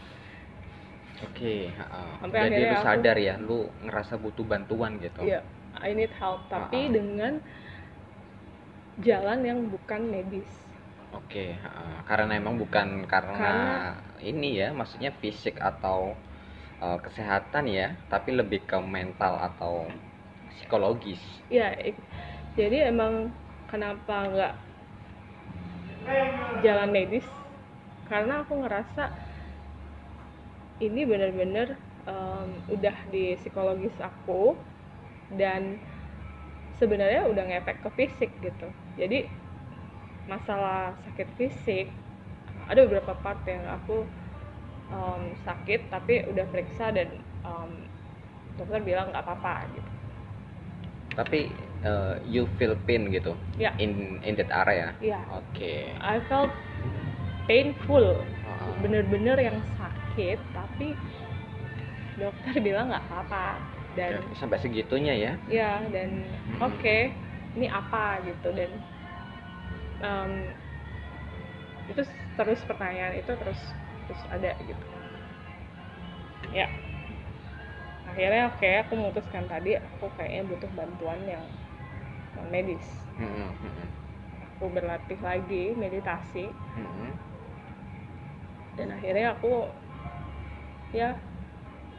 Oke, 1.19 1.67
ha. 1.75 2.15
Sampai 2.23 2.47
Jadi 2.47 2.63
lu 2.63 2.71
aku- 2.71 2.87
sadar 2.87 3.17
ya, 3.19 3.35
lu 3.43 3.67
ngerasa 3.83 4.15
butuh 4.15 4.47
bantuan 4.47 5.03
gitu. 5.03 5.19
Iya, 5.27 5.43
I 5.75 5.91
need 5.91 6.15
help 6.15 6.47
tapi 6.47 6.79
Ah. 6.87 6.95
dengan 6.95 7.43
jalan 9.03 9.41
yang 9.47 9.61
bukan 9.71 10.03
medis 10.11 10.49
Oke, 11.09 11.57
ha. 11.65 12.05
karena 12.05 12.37
emang 12.37 12.61
bukan 12.61 13.09
karena, 13.09 13.33
Karena- 13.41 13.97
ini 14.21 14.61
ya, 14.61 14.77
maksudnya 14.77 15.09
fisik 15.09 15.57
atau 15.57 16.13
uh, 16.85 16.99
kesehatan 17.01 17.65
ya, 17.65 17.97
tapi 18.13 18.37
lebih 18.37 18.61
ke 18.69 18.77
mental 18.77 19.41
atau 19.41 19.89
psikologis. 20.53 21.21
ya 21.49 21.73
ik- 21.81 22.05
jadi 22.61 22.93
emang 22.93 23.33
kenapa 23.73 24.29
nggak 24.29 24.55
jalan 26.61 26.91
medis 26.93 27.25
karena 28.09 28.45
aku 28.45 28.65
ngerasa 28.65 29.09
ini 30.81 31.03
bener-bener 31.09 31.75
em, 32.07 32.49
udah 32.73 32.97
di 33.13 33.37
psikologis 33.41 33.93
aku 34.01 34.57
dan 35.37 35.77
sebenarnya 36.79 37.27
udah 37.29 37.45
ngefek 37.49 37.81
ke 37.85 37.91
fisik 37.97 38.31
gitu 38.41 38.69
jadi 38.99 39.31
masalah 40.29 40.93
sakit 41.07 41.29
fisik 41.39 41.87
ada 42.69 42.85
beberapa 42.85 43.17
part 43.17 43.41
yang 43.49 43.65
aku 43.65 44.05
em, 44.93 45.23
sakit 45.47 45.89
tapi 45.89 46.27
udah 46.29 46.45
periksa 46.53 46.93
dan 46.93 47.09
em, 47.47 47.71
dokter 48.61 48.83
bilang 48.85 49.09
nggak 49.09 49.25
apa-apa 49.25 49.65
gitu 49.73 49.91
Tapi 51.19 51.51
uh, 51.83 52.15
you 52.31 52.47
feel 52.63 52.79
pain 52.87 53.11
gitu 53.11 53.35
ya 53.59 53.75
in 53.83 54.23
in 54.23 54.39
that 54.39 54.55
area. 54.55 54.95
Iya, 55.03 55.19
Oke. 55.35 55.91
I 55.99 56.23
felt 56.31 56.55
painful, 57.51 58.23
Ha. 58.23 58.55
bener-bener 58.79 59.35
yang 59.35 59.59
sakit, 59.75 60.39
tapi 60.55 60.95
dokter 62.15 62.63
bilang 62.63 62.95
nggak 62.95 63.03
apa-apa 63.11 63.59
dan 63.99 64.23
Oke, 64.23 64.39
sampai 64.39 64.59
segitunya 64.63 65.15
ya. 65.19 65.33
ya 65.51 65.83
dan 65.91 66.23
Hmm. 66.23 66.71
oke, 66.71 66.99
ini 67.57 67.67
apa 67.71 68.21
gitu 68.27 68.49
dan 68.53 68.71
em, 70.03 70.33
itu 71.89 72.03
terus 72.37 72.61
pertanyaan 72.69 73.17
itu 73.17 73.33
terus 73.35 73.61
terus 74.07 74.23
ada 74.33 74.53
gitu. 74.61 74.85
Ya, 76.53 76.69
akhirnya 78.09 78.49
oke, 78.53 78.69
aku 78.85 78.93
memutuskan 78.97 79.45
tadi 79.49 79.77
aku 79.77 80.09
kayaknya 80.17 80.43
butuh 80.49 80.71
bantuan 80.73 81.21
yang 81.29 81.45
non 82.37 82.49
medis. 82.49 82.85
Mm-mm, 83.19 83.49
mm-mm, 83.65 83.89
Aku 84.59 84.71
berlatih 84.73 85.21
lagi 85.23 85.75
meditasi 85.77 86.51
mm-mm. 86.51 87.11
dan 88.79 88.89
akhirnya 88.95 89.35
aku 89.35 89.67
ya 90.95 91.15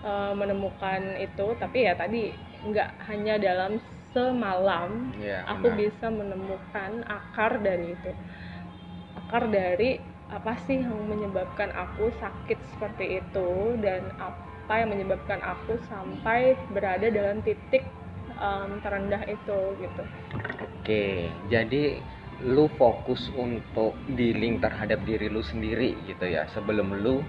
eh, 0.04 0.34
menemukan 0.34 1.02
itu 1.20 1.48
tapi 1.60 1.86
ya 1.88 1.94
tadi 1.96 2.34
nggak 2.66 2.90
hanya 3.08 3.36
dalam 3.40 3.80
semalam 4.14 5.12
Iya, 5.18 5.46
aku 5.46 5.68
benar. 5.70 5.80
bisa 5.80 6.08
menemukan 6.10 6.92
akar 7.08 7.62
dari 7.62 7.94
itu. 7.94 8.12
Akar 9.26 9.50
dari 9.50 10.00
apa 10.30 10.54
sih 10.70 10.78
yang 10.78 11.10
menyebabkan 11.10 11.74
aku 11.74 12.14
sakit 12.22 12.60
seperti 12.76 13.18
itu 13.22 13.50
dan 13.82 14.06
apa 14.22 14.74
yang 14.86 14.94
menyebabkan 14.94 15.42
aku 15.42 15.82
sampai 15.90 16.54
berada 16.74 17.10
dalam 17.10 17.42
titik 17.42 17.82
em, 18.38 18.70
terendah 18.86 19.26
itu 19.26 19.60
gitu. 19.82 20.04
Oke, 20.80 21.30
jadi 21.50 21.98
lu 22.46 22.72
fokus 22.80 23.28
untuk 23.36 23.98
dealing 24.16 24.62
terhadap 24.64 25.02
diri 25.04 25.28
lu 25.28 25.42
sendiri 25.44 25.98
gitu 26.08 26.26
ya. 26.30 26.46
Sebelum 26.54 27.02
lu 27.04 27.20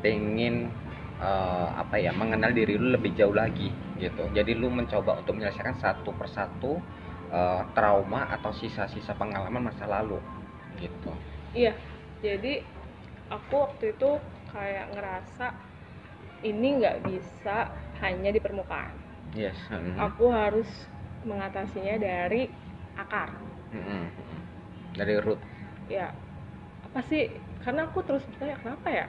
pengen 0.00 0.72
eh, 1.20 1.68
apa 1.76 1.96
ya 2.00 2.12
mengenal 2.12 2.52
diri 2.52 2.76
lu 2.76 2.92
lebih 2.92 3.12
jauh 3.16 3.32
lagi 3.34 3.72
gitu. 3.96 4.28
Jadi 4.32 4.52
lu 4.56 4.68
mencoba 4.68 5.16
untuk 5.20 5.36
menyelesaikan 5.36 5.76
satu 5.80 6.12
persatu 6.16 6.78
eh, 7.32 7.62
trauma 7.72 8.28
atau 8.32 8.52
sisa-sisa 8.52 9.16
pengalaman 9.16 9.72
masa 9.72 9.88
lalu 9.88 10.20
gitu. 10.76 11.10
Iya, 11.56 11.72
jadi 12.20 12.60
aku 13.32 13.54
waktu 13.56 13.96
itu 13.96 14.10
kayak 14.52 14.92
ngerasa 14.92 15.56
ini 16.44 16.68
nggak 16.84 16.96
bisa 17.08 17.72
hanya 18.04 18.30
di 18.30 18.40
permukaan. 18.40 18.92
Yes. 19.32 19.56
mhm. 19.72 19.96
Aku 20.00 20.28
harus 20.32 20.68
mengatasinya 21.24 21.96
dari 21.98 22.52
akar. 22.96 23.32
Mhm, 23.72 24.08
mhm. 24.08 24.38
Dari 24.96 25.14
root. 25.20 25.40
Ya, 25.88 26.12
apa 26.86 27.00
sih? 27.08 27.40
Karena 27.64 27.88
aku 27.90 28.00
terus 28.06 28.22
bertanya 28.30 28.56
kenapa 28.62 28.88
ya? 28.88 29.06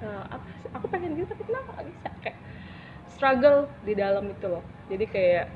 Eh, 0.00 0.22
apa 0.32 0.46
sih? 0.64 0.68
Aku 0.76 0.86
pengen 0.88 1.12
gitu 1.16 1.28
tapi 1.28 1.42
kenapa 1.44 1.68
nggak 1.76 1.86
bisa? 1.92 2.08
Kayak 2.24 2.38
struggle 3.12 3.58
di 3.84 3.92
dalam 3.92 4.24
itu 4.32 4.46
loh. 4.48 4.64
Jadi 4.88 5.04
kayak 5.06 5.46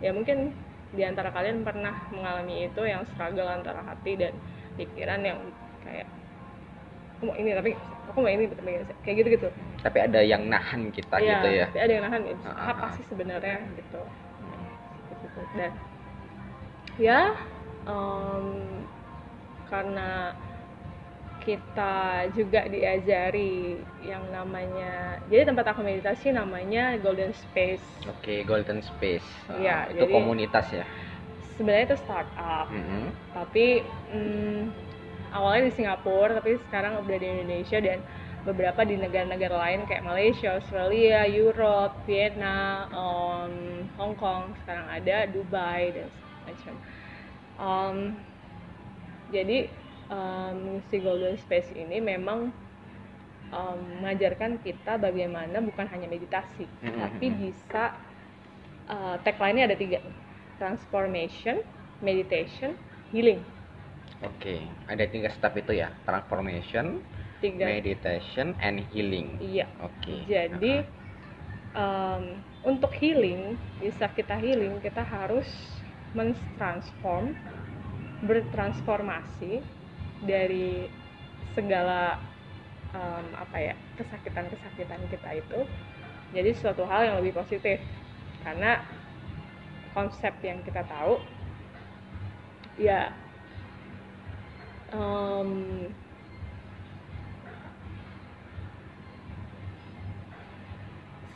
ya 0.00 0.10
mungkin 0.14 0.54
di 0.94 1.02
antara 1.02 1.34
kalian 1.34 1.66
pernah 1.66 1.92
mengalami 2.14 2.70
itu 2.70 2.80
yang 2.86 3.02
struggle 3.10 3.48
antara 3.50 3.82
hati 3.82 4.14
dan 4.14 4.32
pikiran 4.78 5.20
yang 5.24 5.38
kayak 5.82 6.06
aku 7.16 7.32
mau 7.32 7.36
ini 7.36 7.50
tapi 7.56 7.70
aku 8.12 8.18
mau 8.22 8.30
ini 8.30 8.44
tapi 8.52 8.70
kayak 9.02 9.16
gitu 9.24 9.28
gitu 9.40 9.48
Tapi 9.82 9.98
ada 10.04 10.20
yang 10.20 10.46
nahan 10.46 10.92
kita 10.92 11.16
Iya, 11.16 11.40
gitu 11.40 11.48
ya. 11.48 11.66
tapi 11.72 11.80
ada 11.80 11.92
yang 11.96 12.04
nahan 12.06 12.22
gitu. 12.28 12.44
Ah, 12.46 12.52
ah, 12.54 12.66
apa 12.76 12.86
ah. 12.86 12.90
sih 12.94 13.04
sebenarnya 13.08 13.56
gitu 13.76 14.00
dan 15.56 15.72
ya 17.00 17.20
em, 17.88 18.46
karena 19.72 20.36
kita 21.46 21.94
juga 22.34 22.66
diajari 22.66 23.78
yang 24.02 24.26
namanya 24.34 25.22
jadi 25.30 25.46
tempat 25.46 25.70
aku 25.70 25.80
meditasi 25.80 26.34
namanya 26.34 26.98
Golden 26.98 27.30
Space 27.30 27.82
Oke, 28.06 28.42
Golden 28.42 28.82
Space. 28.82 29.22
Iya, 29.54 29.86
Ah, 29.86 29.90
itu 29.94 30.02
jadi- 30.02 30.12
komunitas 30.12 30.66
ya. 30.74 30.82
sebenarnya 31.54 31.86
itu 31.88 31.98
startup 32.02 32.66
Mhm. 32.68 33.06
tapi 33.32 33.80
mm, 34.10 34.60
awalnya 35.32 35.70
di 35.70 35.72
Singapura 35.72 36.36
tapi 36.36 36.58
sekarang 36.68 37.00
udah 37.00 37.16
di 37.16 37.26
Indonesia 37.26 37.78
dan 37.78 38.02
beberapa 38.42 38.82
di 38.82 38.94
negara-negara 38.94 39.56
lain 39.56 39.86
kayak 39.86 40.02
Malaysia, 40.02 40.54
Australia, 40.54 41.26
Europe, 41.26 41.98
Vietnam, 42.04 42.86
um, 42.94 43.52
Hong 43.98 44.14
Kong 44.14 44.54
sekarang 44.62 44.86
ada 44.86 45.26
Dubai 45.26 45.90
dan 45.90 46.06
macam. 46.44 46.74
Um, 47.56 47.96
jadi 49.28 49.66
um, 50.08 50.80
si 50.88 50.98
Golden 50.98 51.36
Space 51.36 51.70
ini 51.72 51.98
memang 51.98 52.50
um, 53.50 53.78
mengajarkan 54.02 54.58
kita 54.60 54.98
bagaimana 54.98 55.58
bukan 55.60 55.86
hanya 55.90 56.06
meditasi, 56.06 56.66
Mhm. 56.82 56.98
tapi 56.98 57.26
bisa 57.32 57.84
uh, 58.86 59.16
tagline-nya 59.22 59.70
ada 59.70 59.76
tiga 59.76 59.98
transformation, 60.56 61.60
meditation, 62.00 62.74
healing. 63.12 63.42
Oke, 64.24 64.64
ada 64.88 65.04
tiga 65.04 65.28
step 65.28 65.52
itu 65.60 65.76
ya, 65.76 65.92
transformation, 66.08 67.04
Tiga. 67.36 67.68
meditation, 67.68 68.56
and 68.64 68.80
healing. 68.88 69.36
Iya. 69.38 69.68
Oke. 69.84 70.24
Jadi 70.24 70.80
um, 71.76 72.40
untuk 72.64 72.96
healing 72.96 73.60
bisa 73.76 74.08
kita 74.08 74.40
healing 74.40 74.80
kita 74.80 75.04
harus 75.04 75.44
mentransform 76.16 77.36
bertransformasi 78.24 79.60
dari 80.24 80.88
segala 81.52 82.20
um, 82.96 83.26
apa 83.36 83.72
ya 83.72 83.74
kesakitan-kesakitan 84.00 85.00
kita 85.12 85.30
itu 85.40 85.60
jadi 86.34 86.50
suatu 86.56 86.84
hal 86.88 87.06
yang 87.06 87.16
lebih 87.20 87.36
positif. 87.36 87.78
Karena 88.42 88.78
konsep 89.96 90.32
yang 90.44 90.60
kita 90.62 90.84
tahu 90.86 91.18
ya 92.76 93.10
um, 94.92 95.88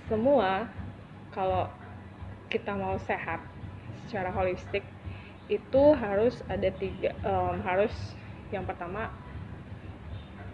semua 0.07 0.69
kalau 1.33 1.71
kita 2.51 2.75
mau 2.75 2.99
sehat 3.07 3.41
secara 4.07 4.31
holistik 4.35 4.83
itu 5.51 5.83
harus 5.99 6.43
ada 6.47 6.71
tiga 6.79 7.15
um, 7.27 7.59
harus 7.63 7.95
yang 8.51 8.67
pertama 8.67 9.11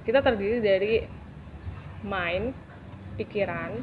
kita 0.04 0.22
terdiri 0.22 0.58
dari 0.62 0.94
mind 2.06 2.54
pikiran 3.16 3.80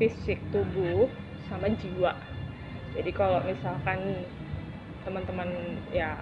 fisik 0.00 0.40
tubuh 0.50 1.06
sama 1.46 1.70
jiwa. 1.70 2.16
Jadi 2.96 3.10
kalau 3.12 3.44
misalkan 3.44 4.24
teman-teman 5.06 5.78
ya 5.94 6.16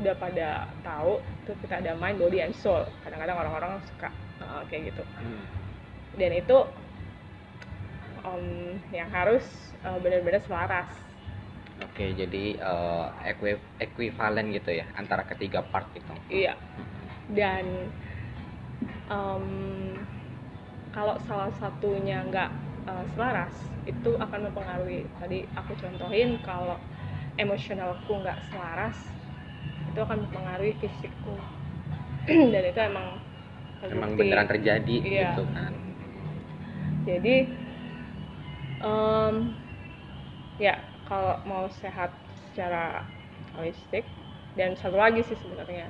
udah 0.00 0.14
pada 0.18 0.66
tahu 0.82 1.20
tuh 1.46 1.54
kita 1.62 1.84
ada 1.84 1.92
mind 1.98 2.18
body 2.18 2.40
and 2.40 2.54
soul. 2.56 2.82
Kadang-kadang 3.04 3.36
orang-orang 3.44 3.82
suka 3.86 4.08
uh, 4.40 4.62
kayak 4.70 4.94
gitu. 4.94 5.04
Hmm. 5.20 5.44
dan 6.14 6.30
itu 6.30 6.58
um, 8.22 8.78
yang 8.94 9.10
harus 9.10 9.42
uh, 9.82 9.98
benar-benar 9.98 10.38
selaras 10.46 10.86
Oke, 11.94 12.10
jadi 12.10 12.44
eh, 12.58 13.06
equi- 13.30 13.62
equivalen 13.78 14.46
gitu 14.50 14.70
ya 14.74 14.86
antara 14.98 15.22
ketiga 15.30 15.62
part 15.62 15.86
itu. 15.94 16.10
iya 16.26 16.58
dan 17.30 17.66
um, 19.10 19.46
kalau 20.94 21.16
salah 21.26 21.50
satunya 21.60 22.22
nggak 22.26 22.50
uh, 22.88 23.04
selaras 23.14 23.54
itu 23.84 24.16
akan 24.16 24.50
mempengaruhi 24.50 25.06
tadi 25.20 25.44
aku 25.58 25.72
contohin 25.76 26.38
kalau 26.42 26.76
emosionalku 27.36 28.12
nggak 28.22 28.38
selaras 28.50 28.96
itu 29.90 29.98
akan 30.00 30.26
mempengaruhi 30.26 30.74
fisikku 30.80 31.34
dan 32.52 32.62
itu 32.64 32.80
emang 32.80 33.06
Emang 33.92 34.10
terbukti. 34.10 34.20
beneran 34.20 34.48
terjadi 34.48 34.96
Iya. 35.04 35.30
gitu 35.36 35.42
kan. 35.52 35.72
jadi 37.06 37.34
em, 38.80 39.54
ya 40.58 40.74
kalau 41.08 41.34
mau 41.50 41.64
sehat 41.82 42.10
secara 42.50 43.04
holistik 43.56 44.04
dan 44.58 44.74
satu 44.80 44.96
lagi 45.04 45.20
sih 45.28 45.38
sebenarnya 45.38 45.86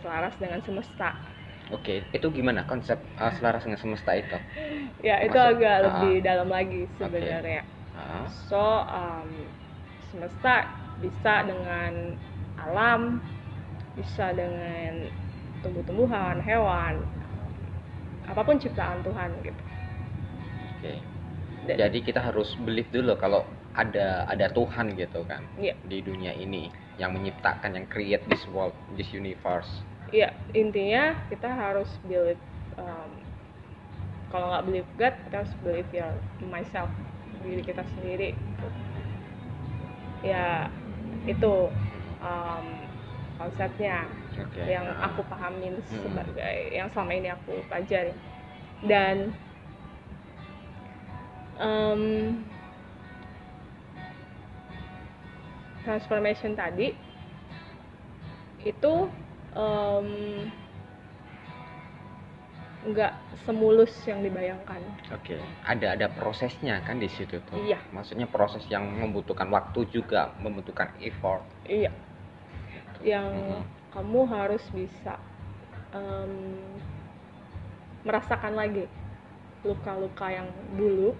selaras 0.00 0.34
dengan 0.42 0.60
semesta 0.66 1.08
Oke, 1.76 1.94
itu 2.16 2.26
gimana 2.38 2.62
konsep 2.70 2.98
eh, 3.22 3.32
selaras 3.38 3.62
dengan 3.66 3.80
semesta 3.82 4.12
itu? 4.14 4.38
ya 5.02 5.16
itu 5.26 5.38
Maksud- 5.38 5.56
agak 5.56 5.76
ah. 5.82 5.90
lebih 5.90 6.12
dalam 6.24 6.48
lagi 6.50 6.82
sebenarnya 6.98 7.62
Ah, 7.94 8.28
so 8.48 8.60
em, 8.86 9.28
semesta 10.12 10.54
bisa 11.02 11.44
dengan 11.44 12.16
alam 12.56 13.20
bisa 13.98 14.32
dengan 14.32 15.08
tumbuh-tumbuhan 15.64 16.40
hewan 16.44 16.94
apa 18.28 18.42
pun 18.44 18.56
ciptaan 18.60 19.00
Tuhan 19.06 19.30
gitu 19.46 19.62
Oke. 20.66 20.92
Dan- 21.66 21.78
Jadi 21.82 21.98
kita 22.06 22.20
harus 22.28 22.54
believe 22.66 22.90
dulu 22.92 23.16
kalau 23.18 23.42
ada 23.76 24.24
ada 24.26 24.46
Tuhan 24.50 24.96
gitu 24.96 25.20
kan 25.28 25.44
Iya. 25.60 25.76
di 25.84 26.00
dunia 26.00 26.32
ini 26.32 26.72
yang 26.96 27.12
menciptakan, 27.12 27.76
yang 27.76 27.86
create 27.92 28.24
this 28.32 28.40
world, 28.48 28.72
this 28.96 29.12
universe. 29.12 29.68
Iya, 30.08 30.32
intinya 30.56 31.12
kita 31.28 31.44
harus 31.44 31.92
believe 32.08 32.40
um, 32.80 33.10
kalau 34.32 34.48
nggak 34.48 34.64
believe 34.64 34.88
God, 34.96 35.14
kita 35.28 35.36
harus 35.44 35.54
believe 35.60 35.90
ya 35.92 36.08
myself, 36.40 36.88
diri 37.44 37.60
kita 37.60 37.84
sendiri. 37.94 38.32
Ya, 40.24 40.72
itu 41.28 41.68
um, 42.24 42.66
konsepnya 43.36 44.08
Oke. 44.40 44.64
yang 44.64 44.88
aku 44.98 45.20
pahamin 45.28 45.76
Hmm. 45.84 46.00
sebagai 46.00 46.54
yang 46.72 46.88
selama 46.90 47.12
ini 47.12 47.28
aku 47.28 47.60
pelajari. 47.68 48.16
Dan 48.88 49.36
um, 51.60 52.40
transformation 55.86 56.58
tadi 56.58 56.90
itu 58.66 58.92
nggak 62.86 63.12
semulus 63.42 63.90
yang 64.06 64.22
dibayangkan. 64.22 64.78
Oke, 65.10 65.38
ada 65.66 65.98
ada 65.98 66.06
prosesnya 66.06 66.78
kan 66.86 67.02
di 67.02 67.10
situ 67.10 67.42
tuh. 67.50 67.58
Iya. 67.58 67.82
Maksudnya 67.90 68.30
proses 68.30 68.62
yang 68.70 68.86
membutuhkan 68.86 69.50
waktu 69.50 69.86
juga, 69.90 70.34
membutuhkan 70.38 70.94
effort. 71.02 71.42
Iya. 71.66 71.90
Yang 73.02 73.30
Mhm. 73.34 73.62
kamu 73.94 74.20
harus 74.30 74.62
bisa 74.70 75.18
em, 75.94 76.58
merasakan 78.06 78.54
lagi 78.54 78.86
luka-luka 79.66 80.30
yang 80.30 80.46
dulu, 80.78 81.10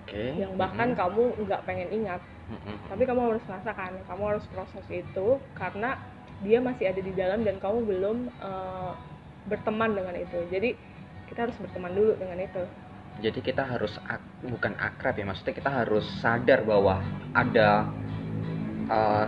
Oke. 0.00 0.32
yang 0.40 0.56
bahkan 0.56 0.94
Mhm. 0.94 0.96
kamu 0.96 1.22
nggak 1.44 1.64
pengen 1.68 1.88
ingat, 1.92 2.22
Mhm. 2.46 2.74
tapi 2.86 3.02
kamu 3.02 3.20
harus 3.34 3.44
merasakan, 3.50 3.92
kamu 4.06 4.22
harus 4.30 4.44
proses 4.54 4.86
itu 4.86 5.26
karena 5.58 5.98
dia 6.44 6.62
masih 6.62 6.86
ada 6.92 7.00
di 7.02 7.12
dalam 7.16 7.42
dan 7.42 7.58
kamu 7.58 7.78
belum 7.88 8.16
eh, 8.30 8.92
berteman 9.50 9.94
dengan 9.94 10.14
itu. 10.14 10.38
Jadi 10.50 10.70
kita 11.26 11.50
harus 11.50 11.56
berteman 11.58 11.92
dulu 11.94 12.12
dengan 12.18 12.38
itu. 12.38 12.62
Jadi 13.16 13.40
kita 13.40 13.64
harus 13.64 13.96
ak- 14.06 14.44
bukan 14.44 14.76
akrab 14.76 15.16
ya, 15.16 15.24
maksudnya 15.24 15.56
kita 15.56 15.70
harus 15.72 16.04
sadar 16.20 16.62
bahwa 16.62 17.00
ada 17.34 17.88
eh, 18.90 19.26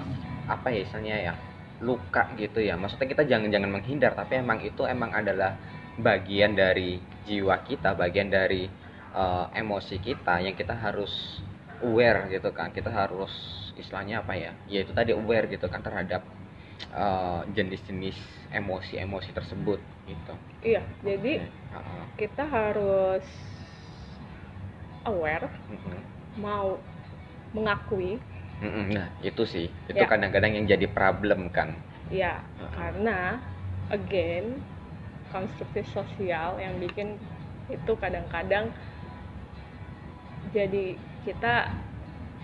apa 0.49 0.67
ya 0.73 0.81
istilahnya 0.87 1.17
ya 1.33 1.35
luka 1.83 2.31
gitu 2.39 2.59
ya. 2.63 2.75
Maksudnya 2.79 3.09
kita 3.11 3.23
jangan 3.27 3.51
jangan 3.51 3.71
menghindar, 3.71 4.13
tapi 4.15 4.39
emang 4.39 4.63
itu 4.63 4.83
emang 4.87 5.11
adalah 5.15 5.59
bagian 5.99 6.55
dari 6.55 7.03
jiwa 7.27 7.59
kita, 7.67 7.95
bagian 7.99 8.31
dari 8.31 8.67
eh, 9.15 9.47
emosi 9.59 9.97
kita 9.99 10.39
yang 10.45 10.55
kita 10.55 10.75
harus 10.79 11.43
aware 11.87 12.21
gitu 12.35 12.51
kan. 12.59 12.69
Kita 12.77 12.91
harus 13.01 13.33
istilahnya 13.81 14.23
apa 14.23 14.35
ya? 14.45 14.53
Ya 14.73 14.79
itu 14.85 14.93
tadi 14.99 15.11
aware 15.15 15.47
gitu 15.55 15.67
kan 15.73 15.81
terhadap 15.87 16.23
eh, 16.95 17.41
jenis-jenis 17.57 18.17
emosi-emosi 18.59 19.31
tersebut 19.39 19.81
gitu. 20.11 20.35
Iya, 20.65 20.83
jadi 21.07 21.33
Heeh. 21.73 22.05
kita 22.19 22.45
harus 22.51 23.25
aware, 25.05 25.51
Mhm. 25.69 26.05
mau 26.39 26.79
mengakui, 27.55 28.21
Mm-mm, 28.63 28.87
Nah, 28.97 29.09
itu 29.29 29.43
sih. 29.53 29.67
Itu 29.91 30.03
Ya. 30.03 30.11
kadang-kadang 30.11 30.53
yang 30.57 30.67
jadi 30.73 30.87
problem 30.91 31.41
kan. 31.57 31.69
ya 32.11 32.41
Heeh. 32.59 32.73
karena 32.77 33.19
again 33.93 34.65
konstruksi 35.33 35.83
sosial 35.85 36.57
yang 36.61 36.75
bikin 36.81 37.21
itu 37.69 37.93
kadang-kadang 38.01 38.73
jadi 40.55 40.99
kita 41.23 41.71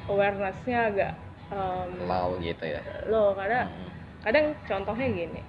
awarenessnya 0.06 0.78
agak 0.90 1.12
em, 1.48 1.90
Low 2.04 2.36
gitu 2.38 2.64
ya. 2.64 2.80
low 3.06 3.32
karena 3.32 3.66
Mm-mm. 3.66 3.88
kadang 4.20 4.46
contohnya 4.64 5.06
gini 5.08 5.40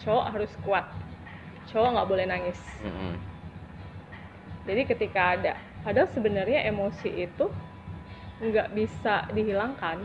cowok 0.00 0.24
harus 0.32 0.52
kuat 0.62 0.84
cowok 1.68 1.88
nggak 1.96 2.08
boleh 2.08 2.26
nangis 2.26 2.60
Mm-mm. 2.80 3.16
jadi 4.64 4.82
ketika 4.86 5.20
ada 5.36 5.52
padahal 5.84 6.08
sebenarnya 6.10 6.64
emosi 6.64 7.28
itu 7.28 7.46
nggak 8.40 8.72
bisa 8.72 9.28
dihilangkan 9.30 10.04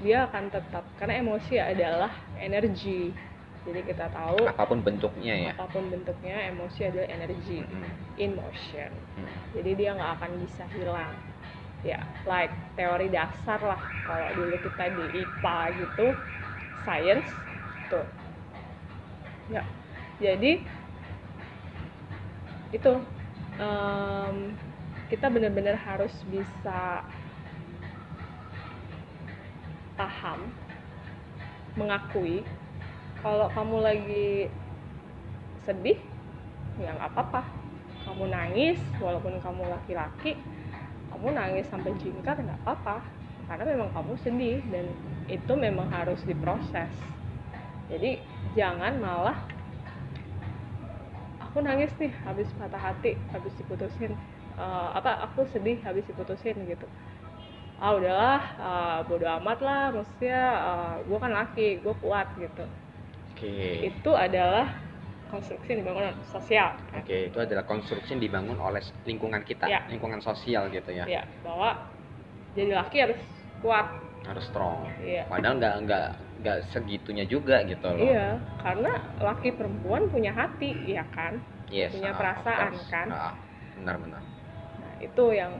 dia 0.00 0.26
akan 0.26 0.48
tetap 0.48 0.84
karena 0.96 1.20
emosi 1.20 1.54
adalah 1.56 2.12
energi 2.36 3.12
jadi 3.62 3.80
kita 3.86 4.10
tahu 4.10 4.42
Apa 4.48 4.66
pun 4.66 4.82
bentuknya 4.82 5.34
ya. 5.38 5.50
apa 5.54 5.70
pun 5.70 5.86
bentuknya 5.86 6.50
emosi 6.50 6.80
adalah 6.88 7.08
energi 7.08 7.62
Mm-mm. 7.62 8.18
in 8.18 8.34
motion 8.34 8.90
Mm-mm. 9.16 9.36
jadi 9.54 9.70
dia 9.76 9.90
nggak 9.94 10.12
akan 10.18 10.30
bisa 10.40 10.64
hilang 10.72 11.14
ya 11.82 11.98
like 12.26 12.54
teori 12.78 13.10
dasar 13.10 13.58
lah. 13.62 13.82
Kalau 14.06 14.28
dulu 14.34 14.56
kita 14.62 14.90
di 14.94 15.04
IPA 15.22 15.58
gitu 15.78 16.06
science 16.82 17.30
tuh. 17.90 18.06
Ya 19.50 19.62
jadi 20.22 20.62
itu 22.72 22.92
em, 23.60 24.36
kita 25.12 25.28
benar-benar 25.28 25.76
harus 25.76 26.14
bisa 26.32 27.04
paham 29.98 30.48
mengakui 31.76 32.40
kalau 33.20 33.46
kamu 33.52 33.76
lagi 33.84 34.30
sedih 35.62 35.98
ya 36.80 36.90
nggak 36.96 37.10
apa-apa. 37.12 37.42
Kamu 38.02 38.26
nangis 38.34 38.82
walaupun 38.98 39.38
kamu 39.38 39.62
laki-laki 39.70 40.34
kamu 41.22 41.38
nangis 41.38 41.70
sampai 41.70 41.94
jingkat 42.02 42.34
nggak 42.34 42.58
apa-apa. 42.66 42.98
Karena 43.46 43.62
memang 43.78 43.94
kamu 43.94 44.18
sedih 44.26 44.58
dan 44.74 44.90
itu 45.30 45.54
memang 45.54 45.86
harus 45.94 46.18
diproses. 46.26 46.90
Jadi 47.86 48.18
jangan 48.58 48.98
malah 48.98 49.38
aku 51.38 51.62
nangis 51.62 51.94
nih 52.02 52.10
habis 52.26 52.50
patah 52.58 52.90
hati 52.90 53.14
habis 53.30 53.54
diputusin 53.54 54.18
uh, 54.58 54.98
apa 54.98 55.30
aku 55.30 55.46
sedih 55.54 55.78
habis 55.86 56.02
diputusin 56.10 56.58
gitu. 56.66 56.90
Ah 57.78 57.94
udahlah 57.94 58.42
uh, 58.58 58.98
bodo 59.06 59.30
amat 59.38 59.62
lah 59.62 59.94
maksudnya 59.94 60.42
uh, 60.58 60.94
gue 61.06 61.18
kan 61.22 61.30
laki 61.30 61.78
gue 61.86 61.94
kuat 62.02 62.26
gitu. 62.34 62.66
Oke. 63.30 63.94
itu 63.94 64.10
adalah 64.10 64.74
konstruksi 65.32 65.80
dibangun 65.80 66.12
sosial 66.28 66.76
Oke, 66.92 67.32
itu 67.32 67.38
adalah 67.40 67.64
konstruksi 67.64 68.12
yang 68.12 68.20
dibangun 68.20 68.60
oleh 68.60 68.84
lingkungan 69.08 69.40
kita, 69.42 69.64
Ya. 69.64 69.80
lingkungan 69.88 70.20
sosial 70.20 70.68
gitu 70.68 70.92
ya. 70.92 71.08
ya 71.08 71.24
bahwa 71.40 71.88
jadi 72.52 72.76
laki 72.76 72.96
harus 73.00 73.20
kuat 73.64 73.88
Harus 74.22 74.44
strong. 74.46 74.86
iya 75.02 75.26
Padahal 75.26 75.58
nggak 75.58 75.74
nggak 75.88 76.06
nggak 76.44 76.58
segitunya 76.70 77.24
juga 77.26 77.64
gitu 77.64 77.88
loh. 77.90 77.96
iya 78.06 78.38
karena 78.60 78.92
laki 79.18 79.56
perempuan 79.56 80.06
punya 80.12 80.30
hati 80.36 80.76
ya 80.84 81.02
kan 81.10 81.40
Yes, 81.72 81.96
Punya 81.96 82.12
ah, 82.12 82.14
of 82.14 82.20
perasaan, 82.20 82.72
kan? 82.92 83.06
Ah, 83.08 83.32
benar-benar. 83.80 84.20
nah 84.78 84.92
itu 85.00 85.24
yang 85.32 85.56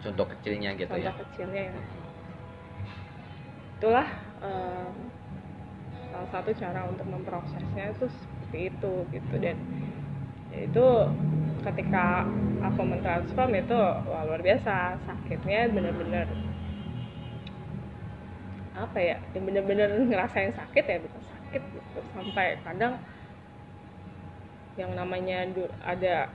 Contoh 0.00 0.24
kecilnya 0.32 0.72
gitu 0.80 0.88
contoh 0.88 1.04
ya. 1.04 1.12
kecilnya 1.12 1.62
ya 1.68 1.74
itulah 3.76 4.08
em, 4.40 4.92
salah 6.10 6.28
satu 6.32 6.50
cara 6.56 6.80
untuk 6.88 7.04
memprosesnya 7.06 7.92
itu 7.92 8.06
seperti 8.50 8.74
itu 8.74 8.94
gitu. 9.14 9.34
Dan 9.38 9.56
itu 10.50 10.86
ketika 11.62 12.26
aku 12.58 12.82
mentransform 12.82 13.54
itu 13.54 13.78
wah, 13.78 14.26
luar 14.26 14.42
biasa. 14.42 14.98
Sakitnya 15.06 15.70
bener-bener 15.70 16.26
apa 18.74 18.98
ya 18.98 19.16
yang 19.38 19.44
bener-bener 19.46 19.86
ngerasain 20.10 20.50
sakit 20.50 20.82
ya 20.82 20.98
bisa 20.98 21.18
sakit 21.22 21.62
gitu. 21.62 21.98
Sampai 22.10 22.58
kadang 22.66 22.98
yang 24.74 24.90
namanya 24.98 25.46
ada 25.86 26.26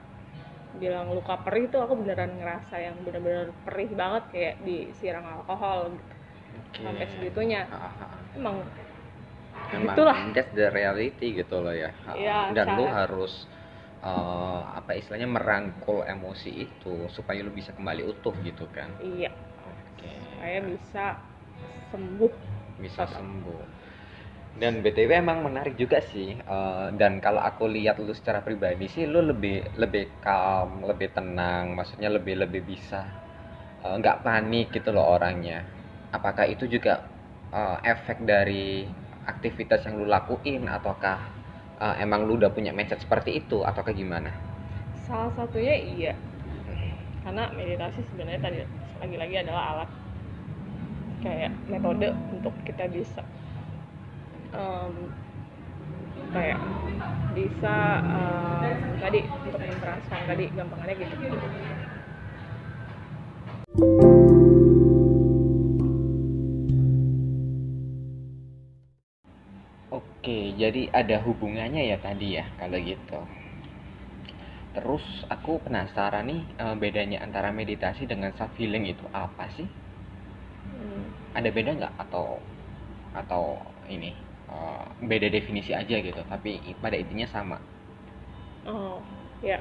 bilang 0.80 1.12
luka 1.12 1.36
perih 1.44 1.68
itu 1.68 1.76
aku 1.80 2.00
beneran 2.00 2.36
ngerasa 2.40 2.80
yang 2.80 2.96
bener-bener 3.04 3.52
perih 3.68 3.92
banget 3.92 4.24
kayak 4.32 4.56
disiram 4.64 5.24
alkohol 5.28 5.92
gitu. 5.92 6.16
Oke. 6.56 6.80
sampai 6.80 7.08
segitunya. 7.12 7.68
Emang 8.36 8.64
Memang 9.74 9.98
Itulah. 9.98 10.18
that's 10.36 10.54
the 10.54 10.68
reality 10.80 11.28
gitu 11.42 11.56
loh 11.66 11.74
ya. 11.84 11.90
Iya, 12.18 12.54
Dan 12.56 12.68
lu 12.78 12.86
harus 13.00 13.34
eh, 14.06 14.62
apa 14.80 14.92
istilahnya 15.00 15.30
merangkul 15.38 16.00
emosi 16.06 16.52
itu 16.66 16.96
supaya 17.16 17.40
lu 17.46 17.52
bisa 17.60 17.72
kembali 17.78 18.02
utuh 18.12 18.36
gitu 18.48 18.66
kan. 18.78 18.90
iya 19.02 19.32
Oke. 19.66 20.14
saya 20.40 20.60
bisa 20.62 21.06
sembuh 21.92 22.32
bisa 22.76 23.04
Total. 23.08 23.08
sembuh 23.08 23.62
dan 24.56 24.80
btw 24.84 25.12
emang 25.20 25.40
menarik 25.48 25.76
juga 25.76 26.00
sih 26.00 26.30
eh, 26.40 26.88
dan 27.00 27.20
kalau 27.26 27.42
aku 27.44 27.68
lihat 27.68 28.00
lu 28.00 28.14
secara 28.16 28.40
pribadi 28.48 28.88
sih 28.88 29.04
lu 29.14 29.20
lebih 29.32 29.58
lebih 29.82 30.06
calm 30.24 30.84
lebih 30.90 31.10
tenang 31.18 31.76
maksudnya 31.78 32.10
lebih 32.18 32.36
lebih 32.44 32.62
bisa 32.64 33.02
eh, 33.86 33.96
nggak 34.00 34.22
panik 34.26 34.68
gitu 34.76 34.90
loh 34.96 35.06
orangnya 35.16 35.60
apakah 36.18 36.46
itu 36.54 36.66
juga 36.76 36.94
eh, 37.60 37.78
efek 37.94 38.18
dari 38.24 38.88
aktivitas 39.26 39.86
yang 39.86 40.02
lu 40.02 40.08
lakuin 40.08 40.70
ataukah 40.70 41.20
eh, 41.82 41.96
emang 42.02 42.30
lu 42.30 42.40
udah 42.40 42.54
punya 42.54 42.72
mindset 42.72 43.02
seperti 43.02 43.42
itu 43.42 43.66
ataukah 43.66 43.92
gimana? 43.92 44.32
Salah 45.06 45.34
satunya 45.38 45.76
iya. 45.76 46.14
Karena 47.26 47.50
meditasi 47.54 48.06
sebenarnya 48.14 48.42
tadi 48.42 48.58
lagi-lagi 49.02 49.36
adalah 49.42 49.64
alat 49.76 49.90
kayak 51.26 51.52
metode 51.66 52.14
untuk 52.30 52.54
kita 52.70 52.86
bisa 52.86 53.26
em, 54.54 54.94
kayak 56.30 56.62
bisa 57.34 57.76
em, 58.06 58.78
tadi 59.02 59.20
untuk 59.26 59.58
mentransform 59.58 60.24
tadi 60.30 60.46
gampangannya 60.54 60.96
gitu 61.02 61.38
jadi 70.62 70.82
ada 71.00 71.18
hubungannya 71.26 71.84
ya 71.92 71.98
tadi 72.06 72.28
ya 72.38 72.46
kalau 72.60 72.78
gitu. 72.92 73.20
Terus 74.78 75.06
aku 75.36 75.54
penasaran 75.66 76.26
nih 76.30 76.42
eh, 76.64 76.76
bedanya 76.84 77.18
antara 77.26 77.50
meditasi 77.60 78.04
dengan 78.12 78.30
self 78.38 78.54
healing 78.62 78.86
itu 78.94 79.06
apa 79.26 79.46
sih? 79.58 79.66
Hmm, 80.64 81.04
Ada 81.38 81.50
beda 81.52 81.72
nggak 81.78 81.94
atau 82.08 82.28
atau 83.22 83.44
ini 83.96 84.12
eh, 84.56 84.84
beda 85.12 85.28
definisi 85.38 85.72
aja 85.82 85.98
gitu, 86.08 86.22
tapi 86.32 86.52
pada 86.84 86.96
intinya 87.00 87.28
sama. 87.36 87.58
oh 88.66 89.02
ya 89.42 89.60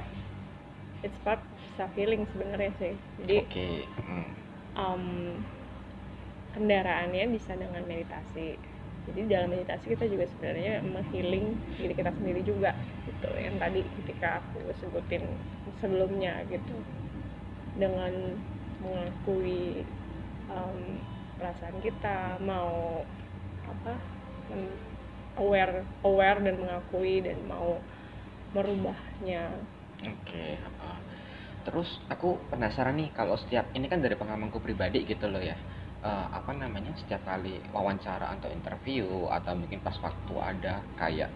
it's 1.03 1.17
part 1.23 1.39
self 1.77 1.91
healing 1.95 2.23
sebenarnya 2.31 2.71
sih 2.79 2.93
jadi 3.19 3.37
Oke, 3.37 3.85
mm, 3.99 4.25
em, 4.75 5.45
kendaraannya 6.55 7.25
bisa 7.35 7.53
dengan 7.61 7.83
meditasi. 7.91 8.47
Jadi 9.05 9.21
dalam 9.29 9.49
meditasi 9.53 9.85
kita 9.93 10.05
juga 10.09 10.25
sebenarnya 10.33 10.81
menghealing 10.81 11.45
diri 11.77 11.93
kita 11.93 12.11
sendiri 12.17 12.41
juga 12.41 12.73
gitu. 13.05 13.29
Yang 13.37 13.55
tadi 13.61 13.79
ketika 14.01 14.27
aku 14.41 14.59
sebutin 14.81 15.23
sebelumnya 15.77 16.41
gitu 16.49 16.73
dengan 17.77 18.39
mengakui 18.81 19.85
em, 20.49 20.77
perasaan 21.37 21.77
kita 21.83 22.41
mau 22.41 23.03
apa 23.65 23.93
aware 25.37 25.83
aware 26.01 26.39
dan 26.41 26.55
mengakui 26.57 27.21
dan 27.21 27.37
mau 27.45 27.77
merubahnya 28.55 29.51
Oke. 30.03 30.59
ah. 30.83 30.99
Terus 31.65 31.89
aku 32.13 32.37
penasaran 32.53 32.93
nih 32.99 33.09
kalau 33.15 33.39
setiap 33.41 33.73
ini 33.73 33.89
kan 33.89 34.03
dari 34.03 34.13
pengalamanku 34.13 34.61
pribadi 34.61 35.01
gitu 35.07 35.25
loh 35.25 35.41
ya. 35.41 35.57
Eh, 36.05 36.27
apa 36.29 36.53
namanya 36.53 36.93
setiap 36.93 37.25
kali 37.25 37.57
wawancara 37.73 38.37
atau 38.37 38.45
interview 38.53 39.25
atau 39.25 39.57
mungkin 39.57 39.81
pas 39.81 39.97
waktu 40.05 40.35
ada 40.37 40.85
kayak 40.93 41.33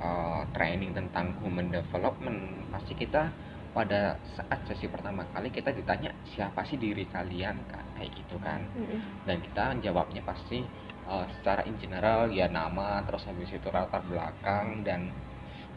eh, 0.00 0.42
training 0.56 0.96
tentang 0.96 1.36
human 1.44 1.68
development 1.68 2.64
pasti 2.72 2.96
kita 2.96 3.28
pada 3.76 4.16
saat 4.32 4.64
sesi 4.64 4.88
pertama 4.88 5.28
kali 5.36 5.52
kita 5.52 5.68
ditanya 5.68 6.08
siapa 6.32 6.64
sih 6.64 6.80
diri 6.80 7.04
kalian? 7.12 7.60
Kan 7.68 7.84
kayak 7.92 8.10
gitu 8.16 8.40
kan. 8.40 8.64
Dan 9.28 9.36
kita 9.44 9.76
jawabnya 9.84 10.24
pasti 10.24 10.64
eh, 11.12 11.26
secara 11.36 11.68
in 11.68 11.76
general 11.76 12.32
ya 12.32 12.48
nama 12.48 13.04
terus 13.04 13.28
habis 13.28 13.52
itu 13.52 13.68
latar 13.68 14.00
belakang 14.08 14.80
dan 14.80 15.12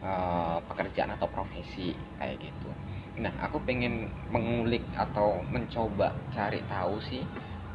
eh, 0.00 0.58
pekerjaan 0.64 1.12
atau 1.12 1.28
profesi 1.28 1.92
kayak 2.16 2.40
gitu. 2.40 2.72
Nah 3.20 3.36
aku 3.44 3.60
pengen 3.68 4.08
mengulik 4.32 4.88
atau 4.96 5.44
mencoba 5.52 6.16
cari 6.32 6.64
tahu 6.64 6.96
sih 7.04 7.20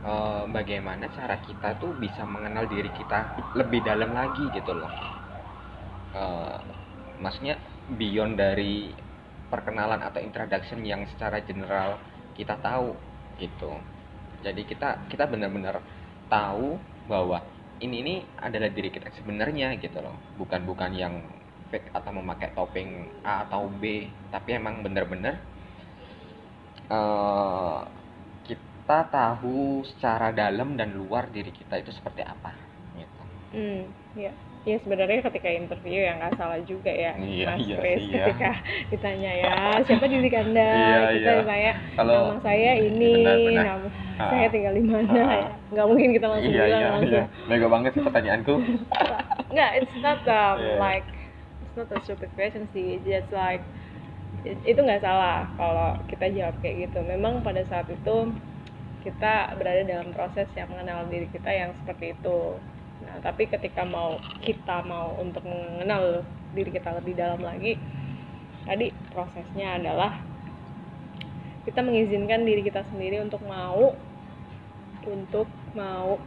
eh, 0.03 0.43
bagaimana 0.49 1.07
cara 1.13 1.39
kita 1.39 1.79
tuh 1.79 1.95
bisa 1.95 2.27
mengenal 2.27 2.67
diri 2.67 2.91
kita 2.91 3.39
lebih 3.55 3.81
dalam 3.85 4.11
lagi 4.11 4.43
gitu 4.51 4.71
loh. 4.75 4.91
Eh, 6.15 6.57
maksudnya 7.19 7.55
beyond 7.95 8.35
dari 8.39 8.91
perkenalan 9.51 10.01
atau 10.01 10.19
introduction 10.19 10.81
yang 10.83 11.05
secara 11.11 11.39
general 11.43 12.01
kita 12.35 12.57
tahu 12.59 12.91
gitu. 13.39 13.71
Jadi 14.43 14.61
kita 14.67 15.07
kita 15.11 15.25
benar-benar 15.29 15.79
tahu 16.27 16.79
bahwa 17.07 17.41
ini 17.83 17.95
ini 18.01 18.15
adalah 18.39 18.71
diri 18.71 18.89
kita 18.89 19.11
sebenarnya 19.15 19.75
gitu 19.79 19.99
loh. 20.01 20.15
Bukan 20.39 20.63
bukan 20.65 20.91
yang 20.95 21.15
fake 21.71 21.91
atau 21.93 22.11
memakai 22.13 22.53
topeng 22.55 23.09
A 23.25 23.45
atau 23.47 23.67
B 23.67 24.07
tapi 24.31 24.55
emang 24.55 24.81
benar-benar 24.85 25.35
eh, 26.89 27.79
kita 28.85 29.01
tahu 29.09 29.81
secara 29.83 30.29
dalam 30.29 30.77
dan 30.77 30.93
luar 30.93 31.25
diri 31.27 31.49
kita 31.49 31.81
itu 31.81 31.89
seperti 31.89 32.21
apa 32.21 32.53
gitu 32.93 33.21
Hmm, 33.49 33.81
ya. 34.13 34.29
Ya 34.61 34.77
sebenarnya 34.79 35.21
ketika 35.23 35.45
interview 35.47 36.01
ya 36.01 36.13
nggak 36.15 36.33
salah 36.35 36.57
juga 36.59 36.89
ya, 36.89 37.13
Iya, 37.15 37.45
Mas 37.47 37.61
iya, 37.63 37.77
Chris. 37.77 38.01
iya. 38.03 38.25
Ketika 38.25 38.51
ditanya 38.89 39.31
ya 39.33 39.53
siapa 39.81 40.05
diri 40.05 40.29
anda, 40.31 40.69
Iya, 40.75 40.97
kita 41.07 41.17
iya. 41.25 41.33
ditanya 41.39 41.71
Kalau- 41.95 42.13
nama 42.27 42.41
saya 42.41 42.71
ini, 42.75 43.13
Benar, 43.15 43.37
benar. 43.39 43.63
nama 43.63 43.87
Ah. 44.15 44.29
saya 44.31 44.47
tinggal 44.49 44.73
di 44.73 44.83
mana. 44.83 45.09
Ah. 45.11 45.33
ya. 45.33 45.45
Nggak 45.67 45.85
mungkin 45.87 46.09
kita 46.11 46.27
langsung 46.27 46.51
iya 46.51 46.63
bilang 46.63 46.77
iya 46.77 46.89
langsung. 46.91 47.09
iya 47.11 47.23
mega 47.47 47.67
banget 47.67 47.91
sih 47.91 48.03
pertanyaanku 48.03 48.53
Nggak, 49.53 49.71
it's 49.75 49.95
not 49.99 50.21
um, 50.23 50.55
Iya. 50.61 50.75
like 50.77 51.07
it's 51.59 51.75
not 51.75 51.89
a 51.89 51.97
stupid 52.03 52.29
question 52.33 52.69
sih, 52.69 53.01
just 53.01 53.29
like 53.31 53.65
it- 54.43 54.61
itu 54.63 54.77
nggak 54.77 55.01
salah 55.01 55.49
kalau 55.55 55.97
kita 56.07 56.29
jawab 56.31 56.53
kayak 56.59 56.85
gitu. 56.85 57.01
Memang 57.01 57.41
pada 57.41 57.65
saat 57.65 57.85
itu 57.87 58.15
kita 59.05 59.53
berada 59.61 59.85
dalam 59.85 60.09
proses 60.17 60.49
yang 60.57 60.65
mengenal 60.73 61.05
diri 61.05 61.29
kita 61.29 61.53
yang 61.53 61.71
seperti 61.77 62.17
itu. 62.17 62.57
Nah, 63.05 63.21
tapi 63.21 63.45
ketika 63.45 63.85
mau 63.85 64.17
kita 64.41 64.81
mau 64.81 65.13
untuk 65.21 65.45
mengenal 65.45 66.25
diri 66.57 66.73
kita 66.73 66.97
lebih 66.97 67.13
dalam 67.13 67.37
lagi, 67.45 67.77
tadi 68.65 68.89
prosesnya 69.13 69.77
adalah 69.77 70.17
kita 71.69 71.85
mengizinkan 71.85 72.45
diri 72.45 72.65
kita 72.65 72.81
sendiri 72.89 73.21
untuk 73.21 73.45
mau 73.45 73.93
untuk 75.05 75.45
mau 75.77 76.17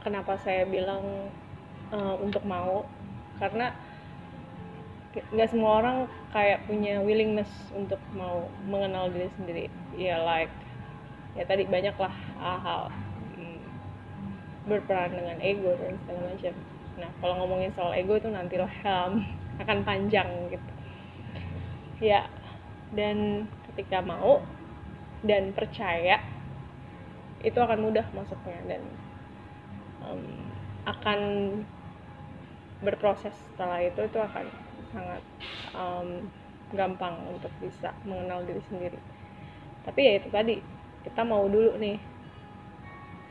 kenapa 0.00 0.40
saya 0.40 0.64
bilang 0.64 1.28
uh, 1.92 2.16
untuk 2.16 2.40
mau 2.48 2.88
karena 3.36 3.76
nggak 5.12 5.50
semua 5.50 5.82
orang 5.82 5.98
kayak 6.30 6.64
punya 6.68 7.00
willingness 7.02 7.50
untuk 7.74 7.98
mau 8.14 8.46
mengenal 8.68 9.10
diri 9.10 9.28
sendiri 9.40 9.64
ya 9.96 10.20
like 10.22 10.52
ya 11.38 11.46
tadi 11.46 11.62
banyak 11.70 11.94
lah 11.94 12.14
hal-hal 12.42 12.90
hmm, 13.38 13.62
berperan 14.66 15.14
dengan 15.14 15.38
ego 15.38 15.70
dan 15.78 15.94
segala 16.02 16.34
macam. 16.34 16.54
Nah 16.98 17.10
kalau 17.22 17.34
ngomongin 17.46 17.70
soal 17.78 17.94
ego 17.94 18.18
itu 18.18 18.26
nanti 18.26 18.58
lah 18.58 18.72
um, 18.82 19.22
akan 19.62 19.78
panjang 19.86 20.26
gitu. 20.50 20.70
Ya 22.02 22.26
dan 22.90 23.46
ketika 23.70 24.02
mau 24.02 24.42
dan 25.22 25.54
percaya 25.54 26.18
itu 27.38 27.54
akan 27.54 27.78
mudah 27.86 28.06
masuknya 28.10 28.58
dan 28.66 28.82
um, 30.02 30.26
akan 30.90 31.20
berproses 32.82 33.34
setelah 33.54 33.78
itu 33.82 33.98
itu 34.02 34.18
akan 34.18 34.46
sangat 34.90 35.22
um, 35.74 36.26
gampang 36.74 37.14
untuk 37.30 37.50
bisa 37.62 37.94
mengenal 38.02 38.42
diri 38.42 38.62
sendiri. 38.66 38.98
Tapi 39.86 40.00
ya 40.02 40.12
itu 40.18 40.28
tadi 40.30 40.56
kita 41.08 41.24
mau 41.24 41.48
dulu 41.48 41.80
nih. 41.80 41.96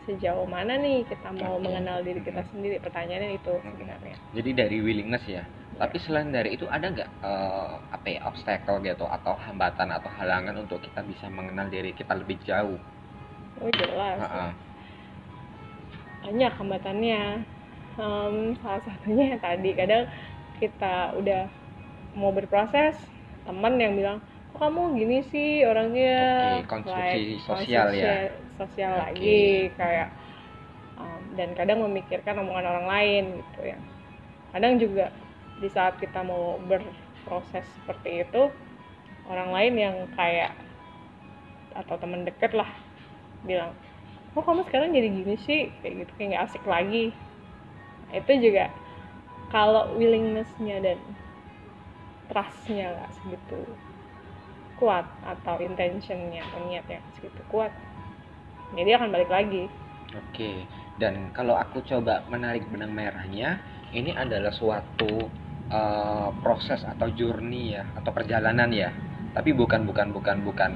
Sejauh 0.09 0.47
mana 0.47 0.79
nih 0.79 1.03
kita 1.05 1.29
mau 1.35 1.59
okay. 1.59 1.63
mengenal 1.67 2.01
diri 2.01 2.23
kita 2.23 2.41
sendiri? 2.49 2.81
Pertanyaannya 2.81 3.37
itu 3.37 3.53
sebenarnya. 3.61 4.15
Jadi 4.33 4.49
dari 4.55 4.77
willingness 4.81 5.23
ya. 5.29 5.43
Tapi 5.77 6.01
selain 6.01 6.33
dari 6.33 6.57
itu 6.57 6.65
ada 6.65 6.89
nggak 6.89 7.09
uh, 7.21 7.77
apa 7.93 8.07
ya 8.09 8.25
obstacle 8.25 8.81
gitu 8.81 9.05
atau 9.05 9.37
hambatan 9.37 9.93
atau 9.93 10.09
halangan 10.09 10.57
untuk 10.57 10.81
kita 10.81 11.05
bisa 11.05 11.29
mengenal 11.29 11.69
diri 11.69 11.93
kita 11.93 12.17
lebih 12.17 12.39
jauh? 12.47 12.81
Oh 13.61 13.69
jelas. 13.77 14.17
Uh 14.17 14.25
-uh. 14.25 14.51
banyak 16.25 16.51
hambatannya. 16.57 17.21
Um, 17.97 18.53
salah 18.61 18.81
satunya 18.85 19.33
yang 19.33 19.41
tadi 19.41 19.69
kadang 19.73 20.05
kita 20.61 21.17
udah 21.17 21.49
mau 22.13 22.29
berproses 22.33 22.97
teman 23.45 23.77
yang 23.77 23.93
bilang 23.97 24.19
kok 24.57 24.73
kamu 24.73 24.97
gini 24.97 25.17
sih 25.29 25.61
orangnya. 25.69 26.17
Okay, 26.57 26.65
konstruksi 26.65 27.21
like, 27.37 27.45
sosial 27.45 27.87
ya. 27.93 28.33
sosial 28.57 28.91
okay. 28.97 29.01
lagi 29.05 29.41
kayak 29.77 30.09
um, 30.97 31.21
dan 31.37 31.53
kadang 31.53 31.85
memikirkan 31.85 32.41
omongan 32.41 32.65
orang 32.65 32.87
lain 32.89 33.23
gitu 33.37 33.61
ya. 33.69 33.77
Kadang 34.49 34.81
juga 34.81 35.13
di 35.61 35.69
saat 35.69 36.01
kita 36.01 36.25
mau 36.25 36.57
berproses 36.65 37.69
seperti 37.77 38.25
itu 38.25 38.49
orang 39.29 39.53
lain 39.53 39.73
yang 39.77 39.95
kayak 40.17 40.57
atau 41.77 41.93
teman 42.01 42.25
deket 42.25 42.57
lah 42.57 42.69
bilang 43.45 43.77
kok 44.33 44.41
kamu 44.41 44.65
sekarang 44.65 44.89
jadi 44.89 45.09
gini 45.13 45.35
sih 45.45 45.69
kayak 45.85 46.01
gitu 46.01 46.11
kayak 46.17 46.27
nggak 46.33 46.45
asik 46.49 46.65
lagi. 46.65 47.13
Itu 48.09 48.33
juga 48.41 48.73
kalau 49.53 49.93
willingnessnya 50.01 50.81
dan 50.81 50.97
trustnya 52.33 52.97
nggak 52.97 53.11
segitu 53.21 53.61
kuat 54.77 55.05
atau 55.25 55.57
intentionnya 55.59 56.45
atau 56.47 56.59
niatnya 56.69 57.01
segitu 57.17 57.41
kuat. 57.49 57.73
Jadi 58.77 58.89
ya 58.89 58.97
akan 59.01 59.11
balik 59.13 59.31
lagi. 59.31 59.65
Oke 60.15 60.65
dan 60.97 61.29
kalau 61.31 61.53
aku 61.53 61.85
coba 61.85 62.25
menarik 62.27 62.65
benang 62.73 62.89
merahnya 62.89 63.61
ini 63.93 64.17
adalah 64.17 64.49
suatu 64.49 65.29
uh, 65.69 66.29
proses 66.41 66.81
atau 66.83 67.07
journey 67.13 67.77
ya 67.77 67.85
atau 67.93 68.09
perjalanan 68.11 68.69
ya. 68.73 68.89
Tapi 69.37 69.53
bukan 69.53 69.85
bukan 69.85 70.09
bukan 70.09 70.37
bukan 70.41 70.71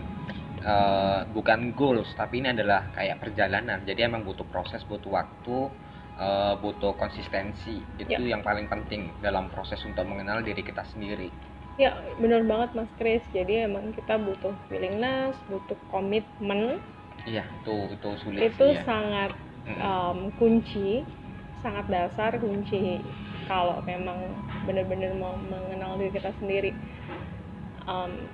uh, 0.62 1.26
bukan 1.34 1.74
goals 1.74 2.14
tapi 2.14 2.38
ini 2.46 2.54
adalah 2.54 2.94
kayak 2.94 3.18
perjalanan. 3.18 3.82
Jadi 3.82 4.06
emang 4.06 4.22
butuh 4.22 4.46
proses 4.46 4.86
butuh 4.86 5.10
waktu 5.10 5.58
uh, 6.22 6.54
butuh 6.62 6.94
konsistensi. 7.02 7.82
Itu 7.98 8.22
ya. 8.22 8.38
yang 8.38 8.46
paling 8.46 8.70
penting 8.70 9.10
dalam 9.26 9.50
proses 9.50 9.82
untuk 9.82 10.06
mengenal 10.06 10.46
diri 10.46 10.62
kita 10.62 10.86
sendiri 10.94 11.51
ya 11.82 11.98
benar 12.22 12.46
banget 12.46 12.70
mas 12.78 12.92
Chris 13.02 13.26
jadi 13.34 13.66
emang 13.66 13.90
kita 13.98 14.22
butuh 14.22 14.54
willingness 14.70 15.34
butuh 15.50 15.78
komitmen 15.90 16.78
iya 17.26 17.42
itu 17.62 17.90
itu 17.90 18.10
sulit 18.22 18.40
itu 18.54 18.68
ya. 18.70 18.86
sangat 18.86 19.32
um, 19.82 20.30
kunci 20.38 21.02
sangat 21.62 21.86
dasar 21.90 22.38
kunci 22.42 23.02
kalau 23.46 23.84
memang 23.86 24.18
benar-benar 24.66 25.14
mau 25.18 25.36
mengenal 25.38 25.98
diri 25.98 26.12
kita 26.16 26.32
sendiri. 26.42 26.72
Um, 27.86 28.30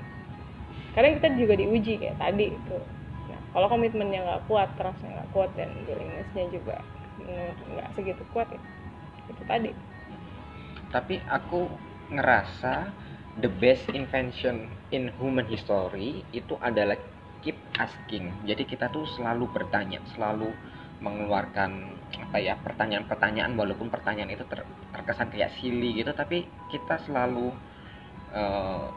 karena 0.94 1.18
kita 1.18 1.28
juga 1.38 1.54
diuji 1.60 1.94
kayak 1.98 2.18
tadi 2.22 2.54
itu. 2.54 2.78
Nah 3.30 3.40
kalau 3.54 3.68
komitmennya 3.70 4.20
nggak 4.24 4.44
kuat 4.50 4.70
terusnya 4.80 5.10
nggak 5.22 5.30
kuat 5.36 5.50
dan 5.58 5.70
willingnessnya 5.86 6.46
juga 6.50 6.78
nggak 7.18 7.90
segitu 7.98 8.24
kuat 8.34 8.48
ya 8.54 8.62
itu 9.28 9.44
tadi. 9.46 9.72
Tapi 10.94 11.20
aku 11.28 11.68
ngerasa 12.14 12.88
the 13.38 13.50
best 13.62 13.86
invention 13.94 14.70
in 14.90 15.14
human 15.22 15.46
history 15.46 16.26
itu 16.34 16.58
adalah 16.58 16.98
keep 17.46 17.58
asking. 17.78 18.34
Jadi 18.50 18.66
kita 18.66 18.90
tuh 18.90 19.06
selalu 19.06 19.46
bertanya 19.54 20.02
selalu 20.18 20.50
mengeluarkan 20.98 21.94
apa 22.18 22.38
ya 22.42 22.58
pertanyaan-pertanyaan 22.58 23.54
walaupun 23.54 23.94
pertanyaan 23.94 24.34
itu 24.34 24.42
ter, 24.50 24.66
terkesan 24.90 25.30
kayak 25.30 25.54
silly 25.62 25.94
gitu 25.94 26.10
tapi 26.18 26.50
kita 26.74 26.98
selalu 27.06 27.54
uh, 28.34 28.90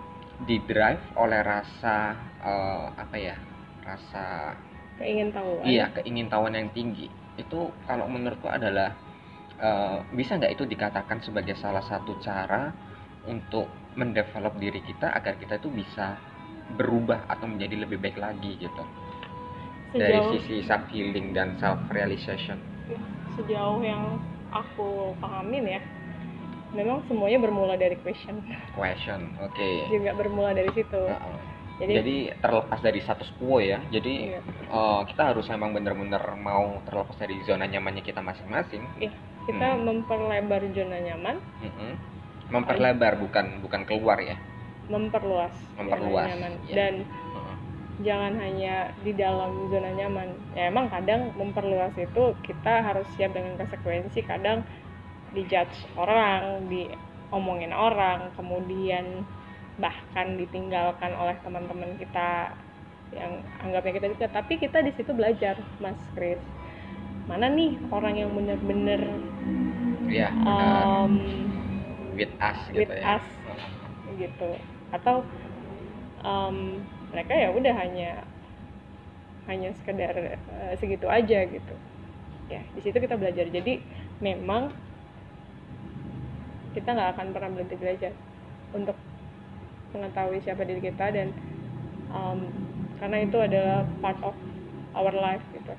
di 0.48 0.56
drive 0.64 1.04
oleh 1.20 1.44
rasa 1.44 2.16
uh, 2.40 2.88
apa 2.96 3.16
ya 3.20 3.36
rasa 3.84 4.56
keingintahuan. 4.96 5.64
Iya 5.68 5.92
keingintahuan 6.00 6.56
yang 6.56 6.72
tinggi. 6.72 7.12
Itu 7.36 7.68
kalau 7.84 8.08
menurutku 8.08 8.48
adalah 8.48 8.96
uh, 9.60 10.00
bisa 10.16 10.40
nggak 10.40 10.56
itu 10.56 10.64
dikatakan 10.64 11.20
sebagai 11.20 11.60
salah 11.60 11.84
satu 11.84 12.16
cara 12.24 12.72
untuk 13.28 13.68
mendevelop 13.98 14.54
diri 14.58 14.80
kita 14.84 15.10
agar 15.14 15.38
kita 15.38 15.58
itu 15.58 15.68
bisa 15.70 16.18
berubah 16.78 17.26
atau 17.26 17.50
menjadi 17.50 17.82
lebih 17.82 17.98
baik 17.98 18.18
lagi 18.18 18.54
gitu 18.62 18.84
sejauh, 19.90 19.98
dari 19.98 20.18
sisi 20.38 20.56
self 20.66 20.86
healing 20.94 21.34
dan 21.34 21.58
self 21.58 21.78
realization 21.90 22.58
sejauh 23.34 23.82
yang 23.82 24.18
aku 24.54 25.14
pahamin 25.18 25.78
ya 25.78 25.80
memang 26.70 27.02
semuanya 27.10 27.42
bermula 27.42 27.74
dari 27.74 27.98
question 27.98 28.38
question 28.78 29.34
oke 29.42 29.50
okay. 29.50 29.90
juga 29.90 30.14
bermula 30.14 30.54
dari 30.54 30.70
situ 30.74 30.98
uh 30.98 31.18
-uh 31.18 31.50
jadi, 31.80 31.92
jadi 31.96 32.16
terlepas 32.44 32.78
dari 32.84 33.00
status 33.00 33.30
quo 33.40 33.56
ya 33.58 33.80
jadi 33.88 34.36
iya. 34.36 34.40
uh, 34.68 35.00
kita 35.08 35.32
harus 35.32 35.48
memang 35.48 35.72
benar-benar 35.72 36.20
mau 36.36 36.84
terlepas 36.84 37.16
dari 37.16 37.40
zona 37.48 37.64
nyamannya 37.64 38.04
kita 38.04 38.20
masing-masing 38.20 38.84
iya 39.00 39.12
kita 39.48 39.66
hmm. 39.74 39.88
memperlebar 39.88 40.60
zona 40.76 40.98
nyaman 41.00 41.40
hmm. 41.64 41.94
Memperlebar 42.50 43.18
bukan 43.18 43.62
bukan 43.64 43.82
keluar 43.86 44.18
ya? 44.20 44.36
Memperluas 44.90 45.54
memperluas 45.78 46.26
nyaman. 46.34 46.52
ya. 46.66 46.74
dan 46.74 46.94
uh-huh. 47.06 47.56
jangan 48.02 48.32
hanya 48.42 48.74
di 49.06 49.12
dalam 49.14 49.70
zona 49.70 49.90
nyaman. 49.94 50.28
Ya 50.58 50.68
emang 50.68 50.90
kadang 50.90 51.30
memperluas 51.38 51.94
itu 51.94 52.34
kita 52.42 52.82
harus 52.82 53.06
siap 53.14 53.32
dengan 53.32 53.54
konsekuensi. 53.56 54.20
Kadang 54.26 54.66
dijudge 55.30 55.86
orang 55.94 56.66
diomongin 56.66 57.70
orang 57.70 58.34
kemudian 58.34 59.22
bahkan 59.78 60.36
ditinggalkan 60.36 61.14
oleh 61.16 61.38
teman-teman 61.40 61.96
kita 61.96 62.52
yang 63.10 63.42
anggapnya 63.62 63.92
kita 63.98 64.06
dekat 64.14 64.30
tapi 64.30 64.54
kita 64.58 64.78
di 64.86 64.92
situ 64.94 65.10
belajar 65.10 65.58
mas 65.82 65.98
Chris 66.14 66.38
mana 67.26 67.46
nih 67.50 67.78
orang 67.90 68.14
yang 68.18 68.30
bener-bener 68.34 69.02
ya, 70.10 70.30
um, 70.42 71.14
with 72.20 72.32
us 72.36 72.58
gitu 72.68 72.84
with 72.84 72.92
ya. 72.92 73.16
us 73.16 73.26
gitu 74.20 74.50
atau 74.92 75.24
um, 76.20 76.84
mereka 77.10 77.32
ya 77.32 77.48
udah 77.50 77.74
hanya 77.74 78.10
hanya 79.48 79.72
sekedar 79.80 80.12
uh, 80.52 80.74
segitu 80.76 81.08
aja 81.08 81.48
gitu 81.48 81.74
ya 82.52 82.60
di 82.76 82.80
situ 82.84 83.00
kita 83.00 83.16
belajar 83.16 83.48
jadi 83.48 83.80
memang 84.20 84.68
kita 86.76 86.92
nggak 86.94 87.10
akan 87.16 87.26
pernah 87.34 87.50
berhenti 87.50 87.76
belajar 87.80 88.12
untuk 88.70 88.94
mengetahui 89.90 90.38
siapa 90.42 90.62
diri 90.62 90.78
kita 90.78 91.10
dan 91.10 91.34
um, 92.14 92.46
karena 93.02 93.26
itu 93.26 93.38
adalah 93.42 93.82
part 93.98 94.18
of 94.22 94.36
our 94.94 95.10
life 95.10 95.42
gitu. 95.54 95.74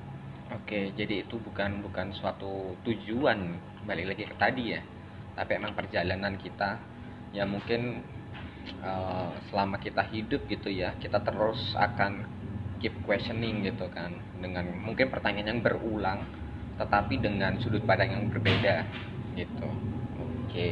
Oke, 0.52 0.92
jadi 1.00 1.24
itu 1.24 1.40
bukan 1.40 1.80
bukan 1.80 2.12
suatu 2.12 2.76
tujuan 2.84 3.56
balik 3.88 4.12
lagi 4.12 4.28
ke 4.28 4.36
tadi 4.36 4.76
ya, 4.76 4.82
tapi 5.36 5.58
emang 5.58 5.74
perjalanan 5.74 6.36
kita 6.36 6.80
ya 7.32 7.48
mungkin 7.48 8.04
uh, 8.84 9.32
selama 9.50 9.80
kita 9.80 10.04
hidup 10.12 10.46
gitu 10.52 10.68
ya 10.68 10.94
kita 11.00 11.24
terus 11.24 11.74
akan 11.80 12.28
keep 12.82 12.94
questioning 13.06 13.62
gitu 13.64 13.88
kan 13.94 14.12
dengan 14.42 14.68
mungkin 14.82 15.08
pertanyaan 15.14 15.58
yang 15.58 15.62
berulang 15.64 16.26
tetapi 16.82 17.22
dengan 17.22 17.62
sudut 17.62 17.86
pandang 17.86 18.10
yang 18.10 18.24
berbeda 18.34 18.90
gitu. 19.38 19.70
Oke. 20.18 20.72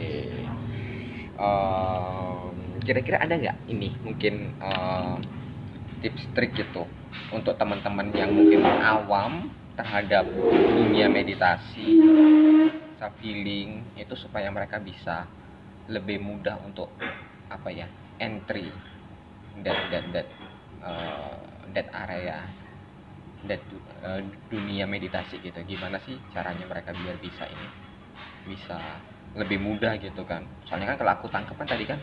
Um, 1.37 2.81
kira-kira 2.81 3.21
ada 3.21 3.37
nggak 3.37 3.69
ini 3.69 3.93
mungkin 4.01 4.57
eh, 4.57 5.15
tips 6.01 6.23
trik 6.33 6.57
gitu 6.57 6.89
untuk 7.29 7.55
teman-teman 7.55 8.09
yang 8.11 8.33
mungkin 8.33 8.65
awam 8.65 9.53
terhadap 9.77 10.27
dunia 10.75 11.07
meditasi 11.07 11.85
self 12.99 13.15
healing 13.23 13.69
itu 13.95 14.13
supaya 14.19 14.49
mereka 14.51 14.77
bisa 14.83 15.25
lebih 15.89 16.19
mudah 16.21 16.59
untuk 16.67 16.93
apa 17.49 17.69
ya 17.73 17.87
entry 18.19 18.69
that 19.65 19.79
that 20.13 20.27
eh, 20.83 21.37
that 21.73 21.87
area 22.05 22.37
that 23.47 23.61
du- 23.71 23.85
eh, 24.03 24.21
dunia 24.51 24.85
meditasi 24.85 25.39
gitu. 25.39 25.59
Gimana 25.63 25.97
sih 26.03 26.15
caranya 26.35 26.65
mereka 26.67 26.91
biar 26.93 27.15
bisa 27.19 27.47
ini 27.47 27.67
bisa 28.49 28.79
lebih 29.37 29.59
mudah 29.61 29.93
gitu 30.01 30.23
kan? 30.27 30.43
Soalnya 30.67 30.95
kan 30.95 30.97
kalau 31.01 31.11
aku 31.17 31.27
tangkap 31.31 31.55
kan 31.55 31.67
tadi 31.69 31.85
kan 31.87 31.99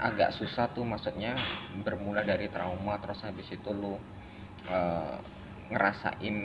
agak 0.00 0.32
susah 0.38 0.72
tuh 0.72 0.84
maksudnya 0.86 1.36
bermula 1.84 2.24
dari 2.24 2.48
trauma 2.48 2.96
terus 3.02 3.20
habis 3.26 3.48
itu 3.52 3.70
lu 3.72 3.94
eh, 4.68 5.16
ngerasain 5.70 6.36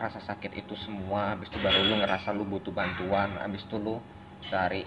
rasa 0.00 0.18
sakit 0.24 0.64
itu 0.64 0.74
semua 0.82 1.36
habis 1.36 1.48
itu 1.52 1.58
baru 1.62 1.84
lu 1.86 1.94
ngerasa 2.00 2.34
lu 2.34 2.44
butuh 2.48 2.74
bantuan 2.74 3.36
habis 3.38 3.62
itu 3.62 3.76
lu 3.78 4.02
cari 4.50 4.82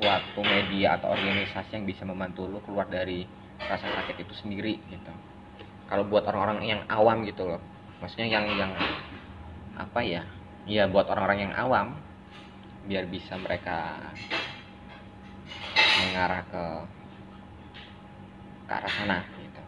suatu 0.00 0.40
media 0.40 0.96
atau 0.96 1.12
organisasi 1.12 1.76
yang 1.76 1.86
bisa 1.86 2.02
membantu 2.08 2.48
lu 2.48 2.58
keluar 2.64 2.88
dari 2.88 3.28
rasa 3.60 3.84
sakit 3.84 4.24
itu 4.24 4.34
sendiri 4.34 4.80
gitu. 4.90 5.12
Kalau 5.86 6.08
buat 6.08 6.24
orang-orang 6.26 6.64
yang 6.64 6.80
awam 6.88 7.22
gitu 7.28 7.44
loh 7.44 7.62
maksudnya 8.04 8.28
yang 8.28 8.44
yang 8.60 8.72
apa 9.80 10.00
ya 10.04 10.22
ya 10.68 10.84
buat 10.84 11.08
orang-orang 11.08 11.48
yang 11.48 11.54
awam 11.56 11.96
biar 12.84 13.08
bisa 13.08 13.32
mereka 13.40 13.96
mengarah 16.04 16.42
ke 16.52 16.64
ke 18.68 18.72
arah 18.72 18.92
sana 18.92 19.18
gitu. 19.40 19.62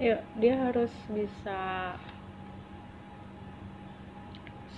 Ya 0.00 0.16
dia 0.34 0.54
harus 0.58 0.90
bisa 1.14 1.60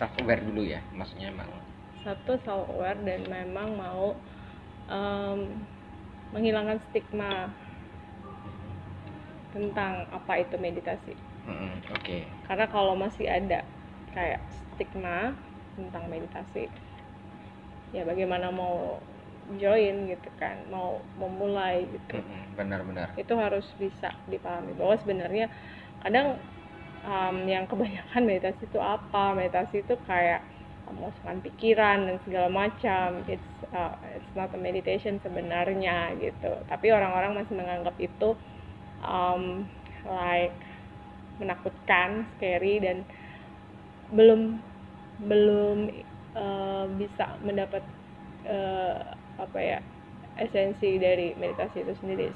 self 0.02 0.18
aware 0.18 0.42
dulu 0.42 0.66
ya 0.66 0.82
maksudnya 0.90 1.30
emang. 1.30 1.46
Satu 2.02 2.34
self 2.42 2.66
aware 2.74 2.98
dan 3.06 3.22
memang 3.30 3.78
mau 3.78 4.18
em, 4.90 5.62
menghilangkan 6.34 6.82
stigma 6.90 7.54
tentang 9.54 10.10
apa 10.10 10.42
itu 10.42 10.58
meditasi. 10.58 11.14
Mm-mm, 11.46 11.86
oke. 11.94 12.18
Karena 12.50 12.66
kalau 12.66 12.98
masih 12.98 13.30
ada 13.30 13.62
kayak 14.10 14.42
stigma 14.74 15.38
tentang 15.78 16.10
meditasi 16.10 16.66
ya 17.94 18.02
bagaimana 18.02 18.48
mau 18.50 18.98
join 19.60 20.10
gitu 20.10 20.28
kan 20.42 20.66
mau 20.66 20.98
memulai 21.14 21.86
gitu. 21.86 22.18
Benar-benar. 22.58 23.14
Itu 23.14 23.38
harus 23.38 23.70
bisa 23.78 24.10
dipahami 24.26 24.74
bahwa 24.74 24.98
sebenarnya 24.98 25.46
kadang 26.02 26.42
um, 27.06 27.46
yang 27.46 27.66
kebanyakan 27.70 28.22
meditasi 28.26 28.66
itu 28.66 28.78
apa? 28.78 29.34
Meditasi 29.34 29.82
itu 29.82 29.94
kayak 30.06 30.42
memusatkan 30.92 31.40
pikiran 31.40 31.98
dan 32.06 32.16
segala 32.26 32.48
macam. 32.52 33.24
It's 33.30 33.52
uh, 33.72 33.96
it's 34.12 34.32
not 34.36 34.52
a 34.52 34.60
meditation 34.60 35.18
sebenarnya 35.22 36.14
gitu. 36.20 36.52
Tapi 36.68 36.92
orang-orang 36.92 37.42
masih 37.42 37.54
menganggap 37.56 37.96
itu 37.98 38.36
um, 39.02 39.64
like 40.06 40.54
menakutkan 41.40 42.28
scary 42.36 42.78
dan 42.78 43.02
belum 44.12 44.60
belum 45.24 45.88
uh, 46.36 46.84
bisa 47.00 47.40
mendapat 47.40 47.80
uh, 48.44 49.16
apa 49.40 49.58
ya 49.58 49.78
esensi 50.36 51.00
dari 51.00 51.32
meditasi 51.36 51.84
itu 51.84 51.94
sendiri. 52.00 52.28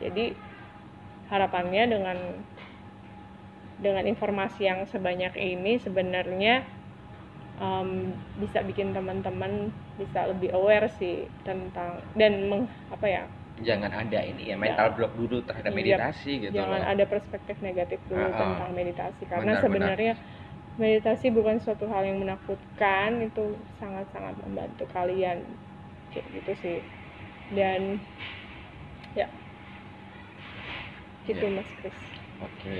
Jadi 0.00 0.34
harapannya 1.32 1.84
dengan 1.88 2.18
dengan 3.80 4.04
informasi 4.06 4.60
yang 4.70 4.80
sebanyak 4.86 5.34
ini 5.38 5.78
sebenarnya 5.82 6.64
um, 7.60 8.14
bisa 8.38 8.62
bikin 8.66 8.94
teman-teman 8.96 9.70
bisa 9.98 10.26
lebih 10.30 10.50
aware 10.54 10.88
sih 10.98 11.26
tentang 11.46 12.02
dan 12.18 12.50
meng, 12.50 12.64
apa 12.90 13.06
ya 13.06 13.22
jangan 13.68 13.92
ada 14.02 14.20
ini 14.30 14.42
ya 14.50 14.56
mental 14.64 14.88
Ya. 14.88 14.96
block 14.96 15.12
dulu 15.20 15.36
terhadap 15.48 15.72
Iya, 15.74 15.78
meditasi 15.78 16.32
gitu 16.46 16.62
jangan 16.62 16.72
loh. 16.72 16.86
ada 16.92 17.04
perspektif 17.12 17.56
negatif 17.68 18.00
dulu 18.10 18.30
Ah, 18.30 18.32
ah. 18.32 18.58
tentang 18.58 18.70
meditasi 18.78 19.22
karena 19.32 19.52
Benar, 19.52 19.62
sebenarnya 19.62 20.12
meditasi 20.82 21.26
bukan 21.38 21.56
suatu 21.64 21.86
hal 21.92 22.02
yang 22.10 22.18
menakutkan 22.24 23.10
itu 23.28 23.44
sangat-sangat 23.80 24.34
membantu 24.44 24.84
kalian 24.96 25.38
kayak 26.12 26.28
gitu 26.36 26.52
sih 26.62 26.78
dan 27.58 27.80
ya 29.14 29.28
gitu 31.26 31.44
Ya. 31.44 31.48
mas 31.50 31.66
Chris 31.80 31.98
Oke. 32.40 32.76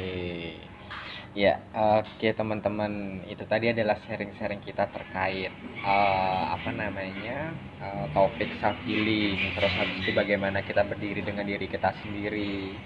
Ya, 1.35 1.55
oke 1.99 2.29
teman-teman, 2.38 2.92
itu 3.33 3.42
tadi 3.53 3.66
adalah 3.75 3.97
sharing-sharing 4.07 4.62
kita 4.68 4.85
terkait 4.94 5.51
eh, 5.83 6.42
apa 6.57 6.70
namanya 6.81 7.37
eh, 7.85 8.05
topik 8.14 8.51
self 8.62 8.79
healing, 8.87 9.38
terus 9.55 9.73
habis 9.81 9.99
itu 10.03 10.11
bagaimana 10.20 10.59
kita 10.68 10.83
berdiri 10.90 11.20
dengan 11.29 11.42
diri 11.51 11.66
kita 11.75 11.90
sendiri 12.03 12.79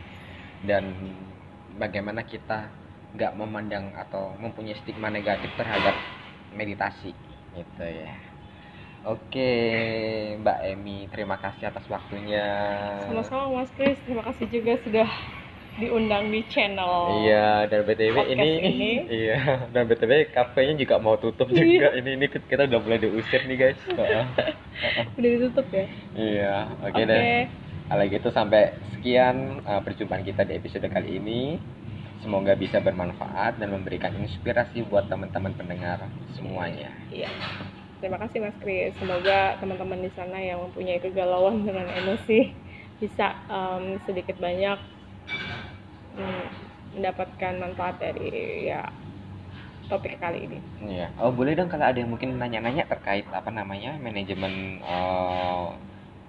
dan 0.68 0.84
bagaimana 1.82 2.22
kita 2.32 2.58
nggak 3.14 3.32
memandang 3.40 3.86
atau 4.02 4.24
mempunyai 4.42 4.76
stigma 4.80 5.08
negatif 5.12 5.50
terhadap 5.60 5.94
meditasi, 6.60 7.12
gitu 7.56 7.84
ya. 7.84 8.12
Oke, 9.08 9.50
Mbak 10.42 10.58
Emi, 10.72 10.98
terima 11.12 11.36
kasih 11.44 11.64
atas 11.70 11.84
waktunya. 11.88 12.44
sama-sama 13.06 13.44
mas 13.56 13.70
Chris 13.76 13.98
terima 14.04 14.22
kasih 14.26 14.46
juga 14.50 14.72
sudah 14.84 15.08
diundang 15.78 16.28
di 16.28 16.42
channel 16.50 17.22
Iya, 17.22 17.70
dan 17.70 17.86
BTW 17.86 18.16
ini, 18.34 18.50
ini. 18.60 18.92
iya, 19.08 19.66
dan 19.70 19.86
BTW 19.86 20.34
kafenya 20.34 20.74
juga 20.74 20.98
mau 20.98 21.14
tutup 21.16 21.46
juga. 21.48 21.94
ini 21.94 22.18
ini 22.18 22.26
kita 22.28 22.66
udah 22.66 22.80
mulai 22.82 22.98
diusir 22.98 23.46
nih, 23.46 23.56
guys. 23.56 23.80
Udah 25.18 25.28
ditutup 25.34 25.66
ya 25.74 25.86
iya, 26.14 26.70
oke 26.82 26.94
oke 26.94 27.02
deh. 27.02 27.46
Kalau 27.88 28.04
gitu 28.04 28.28
sampai 28.30 28.62
sekian 28.94 29.64
uh, 29.64 29.80
perjumpaan 29.82 30.22
kita 30.22 30.44
di 30.44 30.54
episode 30.54 30.86
kali 30.86 31.18
ini. 31.18 31.56
Semoga 32.18 32.58
bisa 32.58 32.82
bermanfaat 32.82 33.62
dan 33.62 33.70
memberikan 33.70 34.10
inspirasi 34.18 34.82
buat 34.86 35.06
teman-teman 35.06 35.54
pendengar 35.54 36.02
semuanya. 36.34 36.90
Iya. 37.14 37.30
Terima 37.98 38.18
kasih 38.18 38.42
Mas 38.42 38.58
Kris. 38.58 38.90
Semoga 38.98 39.54
teman-teman 39.58 40.02
di 40.02 40.10
sana 40.14 40.38
yang 40.38 40.62
mempunyai 40.66 40.98
kegalauan 40.98 41.62
dengan 41.62 41.86
emosi 41.94 42.50
bisa 42.98 43.38
em, 43.46 44.02
sedikit 44.02 44.34
banyak 44.38 44.78
mendapatkan 46.94 47.52
manfaat 47.60 47.96
dari 48.02 48.66
ya 48.68 48.86
topik 49.88 50.20
kali 50.20 50.44
ini. 50.44 50.58
Iya. 50.84 51.08
Oh, 51.16 51.32
boleh 51.32 51.56
dong 51.56 51.72
kalau 51.72 51.88
ada 51.88 51.96
yang 51.96 52.12
mungkin 52.12 52.36
nanya-nanya 52.36 52.84
terkait 52.84 53.24
apa 53.32 53.48
namanya 53.48 53.96
manajemen 53.96 54.84
uh, 54.84 55.72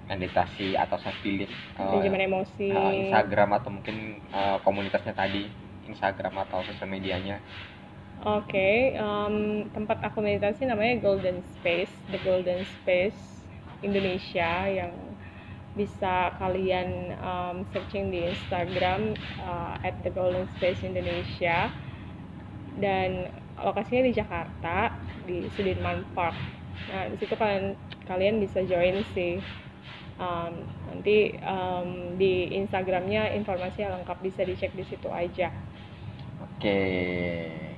meditasi 0.08 0.80
atau 0.80 0.96
self 0.98 1.20
healing. 1.22 1.52
uh, 1.76 1.92
Manajemen 1.92 2.22
emosi. 2.32 2.72
uh, 2.72 2.92
Instagram 2.96 3.50
atau 3.60 3.70
mungkin 3.70 4.24
uh, 4.32 4.58
komunitasnya 4.64 5.12
tadi 5.12 5.52
Instagram 5.90 6.46
atau 6.48 6.62
sosial 6.64 6.88
medianya 6.88 7.42
Oke, 8.20 9.00
em, 9.00 9.64
tempat 9.72 10.04
aku 10.04 10.20
meditasi 10.20 10.68
namanya 10.68 11.00
Golden 11.00 11.40
Space, 11.56 11.92
The 12.12 12.20
Golden 12.20 12.68
Space 12.68 13.16
Indonesia 13.80 14.68
yang 14.68 14.92
bisa 15.82 16.16
kalian 16.42 16.90
em, 17.30 17.56
searching 17.72 18.06
di 18.14 18.20
Instagram 18.34 19.02
uh, 19.42 19.76
at 19.88 19.96
The 20.04 20.12
Golden 20.18 20.46
Space 20.56 20.82
Indonesia 20.84 21.58
dan 22.84 23.10
lokasinya 23.60 24.04
di 24.08 24.14
Jakarta 24.16 24.78
di 25.28 25.38
Sudirman 25.56 26.00
Park. 26.16 26.36
Nah 26.92 27.04
di 27.12 27.16
situ 27.20 27.34
kalian 27.36 27.66
kalian 28.10 28.36
bisa 28.44 28.60
join 28.72 28.96
sih. 29.16 29.34
Em, 30.20 30.54
nanti 30.88 31.18
em, 31.54 31.88
di 32.22 32.34
Instagramnya 32.60 33.32
informasinya 33.40 33.90
lengkap 34.00 34.18
bisa 34.20 34.42
dicek 34.44 34.72
di 34.76 34.84
situ 34.84 35.08
aja. 35.10 35.50
oke 36.40 36.80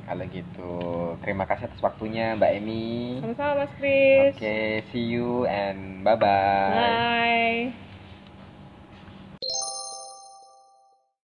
kalau 0.08 0.24
gitu 0.28 0.74
terima 1.24 1.46
kasih 1.50 1.70
atas 1.70 1.82
waktunya 1.82 2.36
Mbak 2.38 2.52
Emi 2.58 2.86
Sama-sama 3.22 3.54
Mas 3.66 3.74
Chris. 3.80 4.36
oke 4.36 4.56
see 4.92 5.06
you 5.14 5.46
and 5.48 6.04
bye 6.06 6.18
bye 6.18 7.02
Bye. 7.74 7.91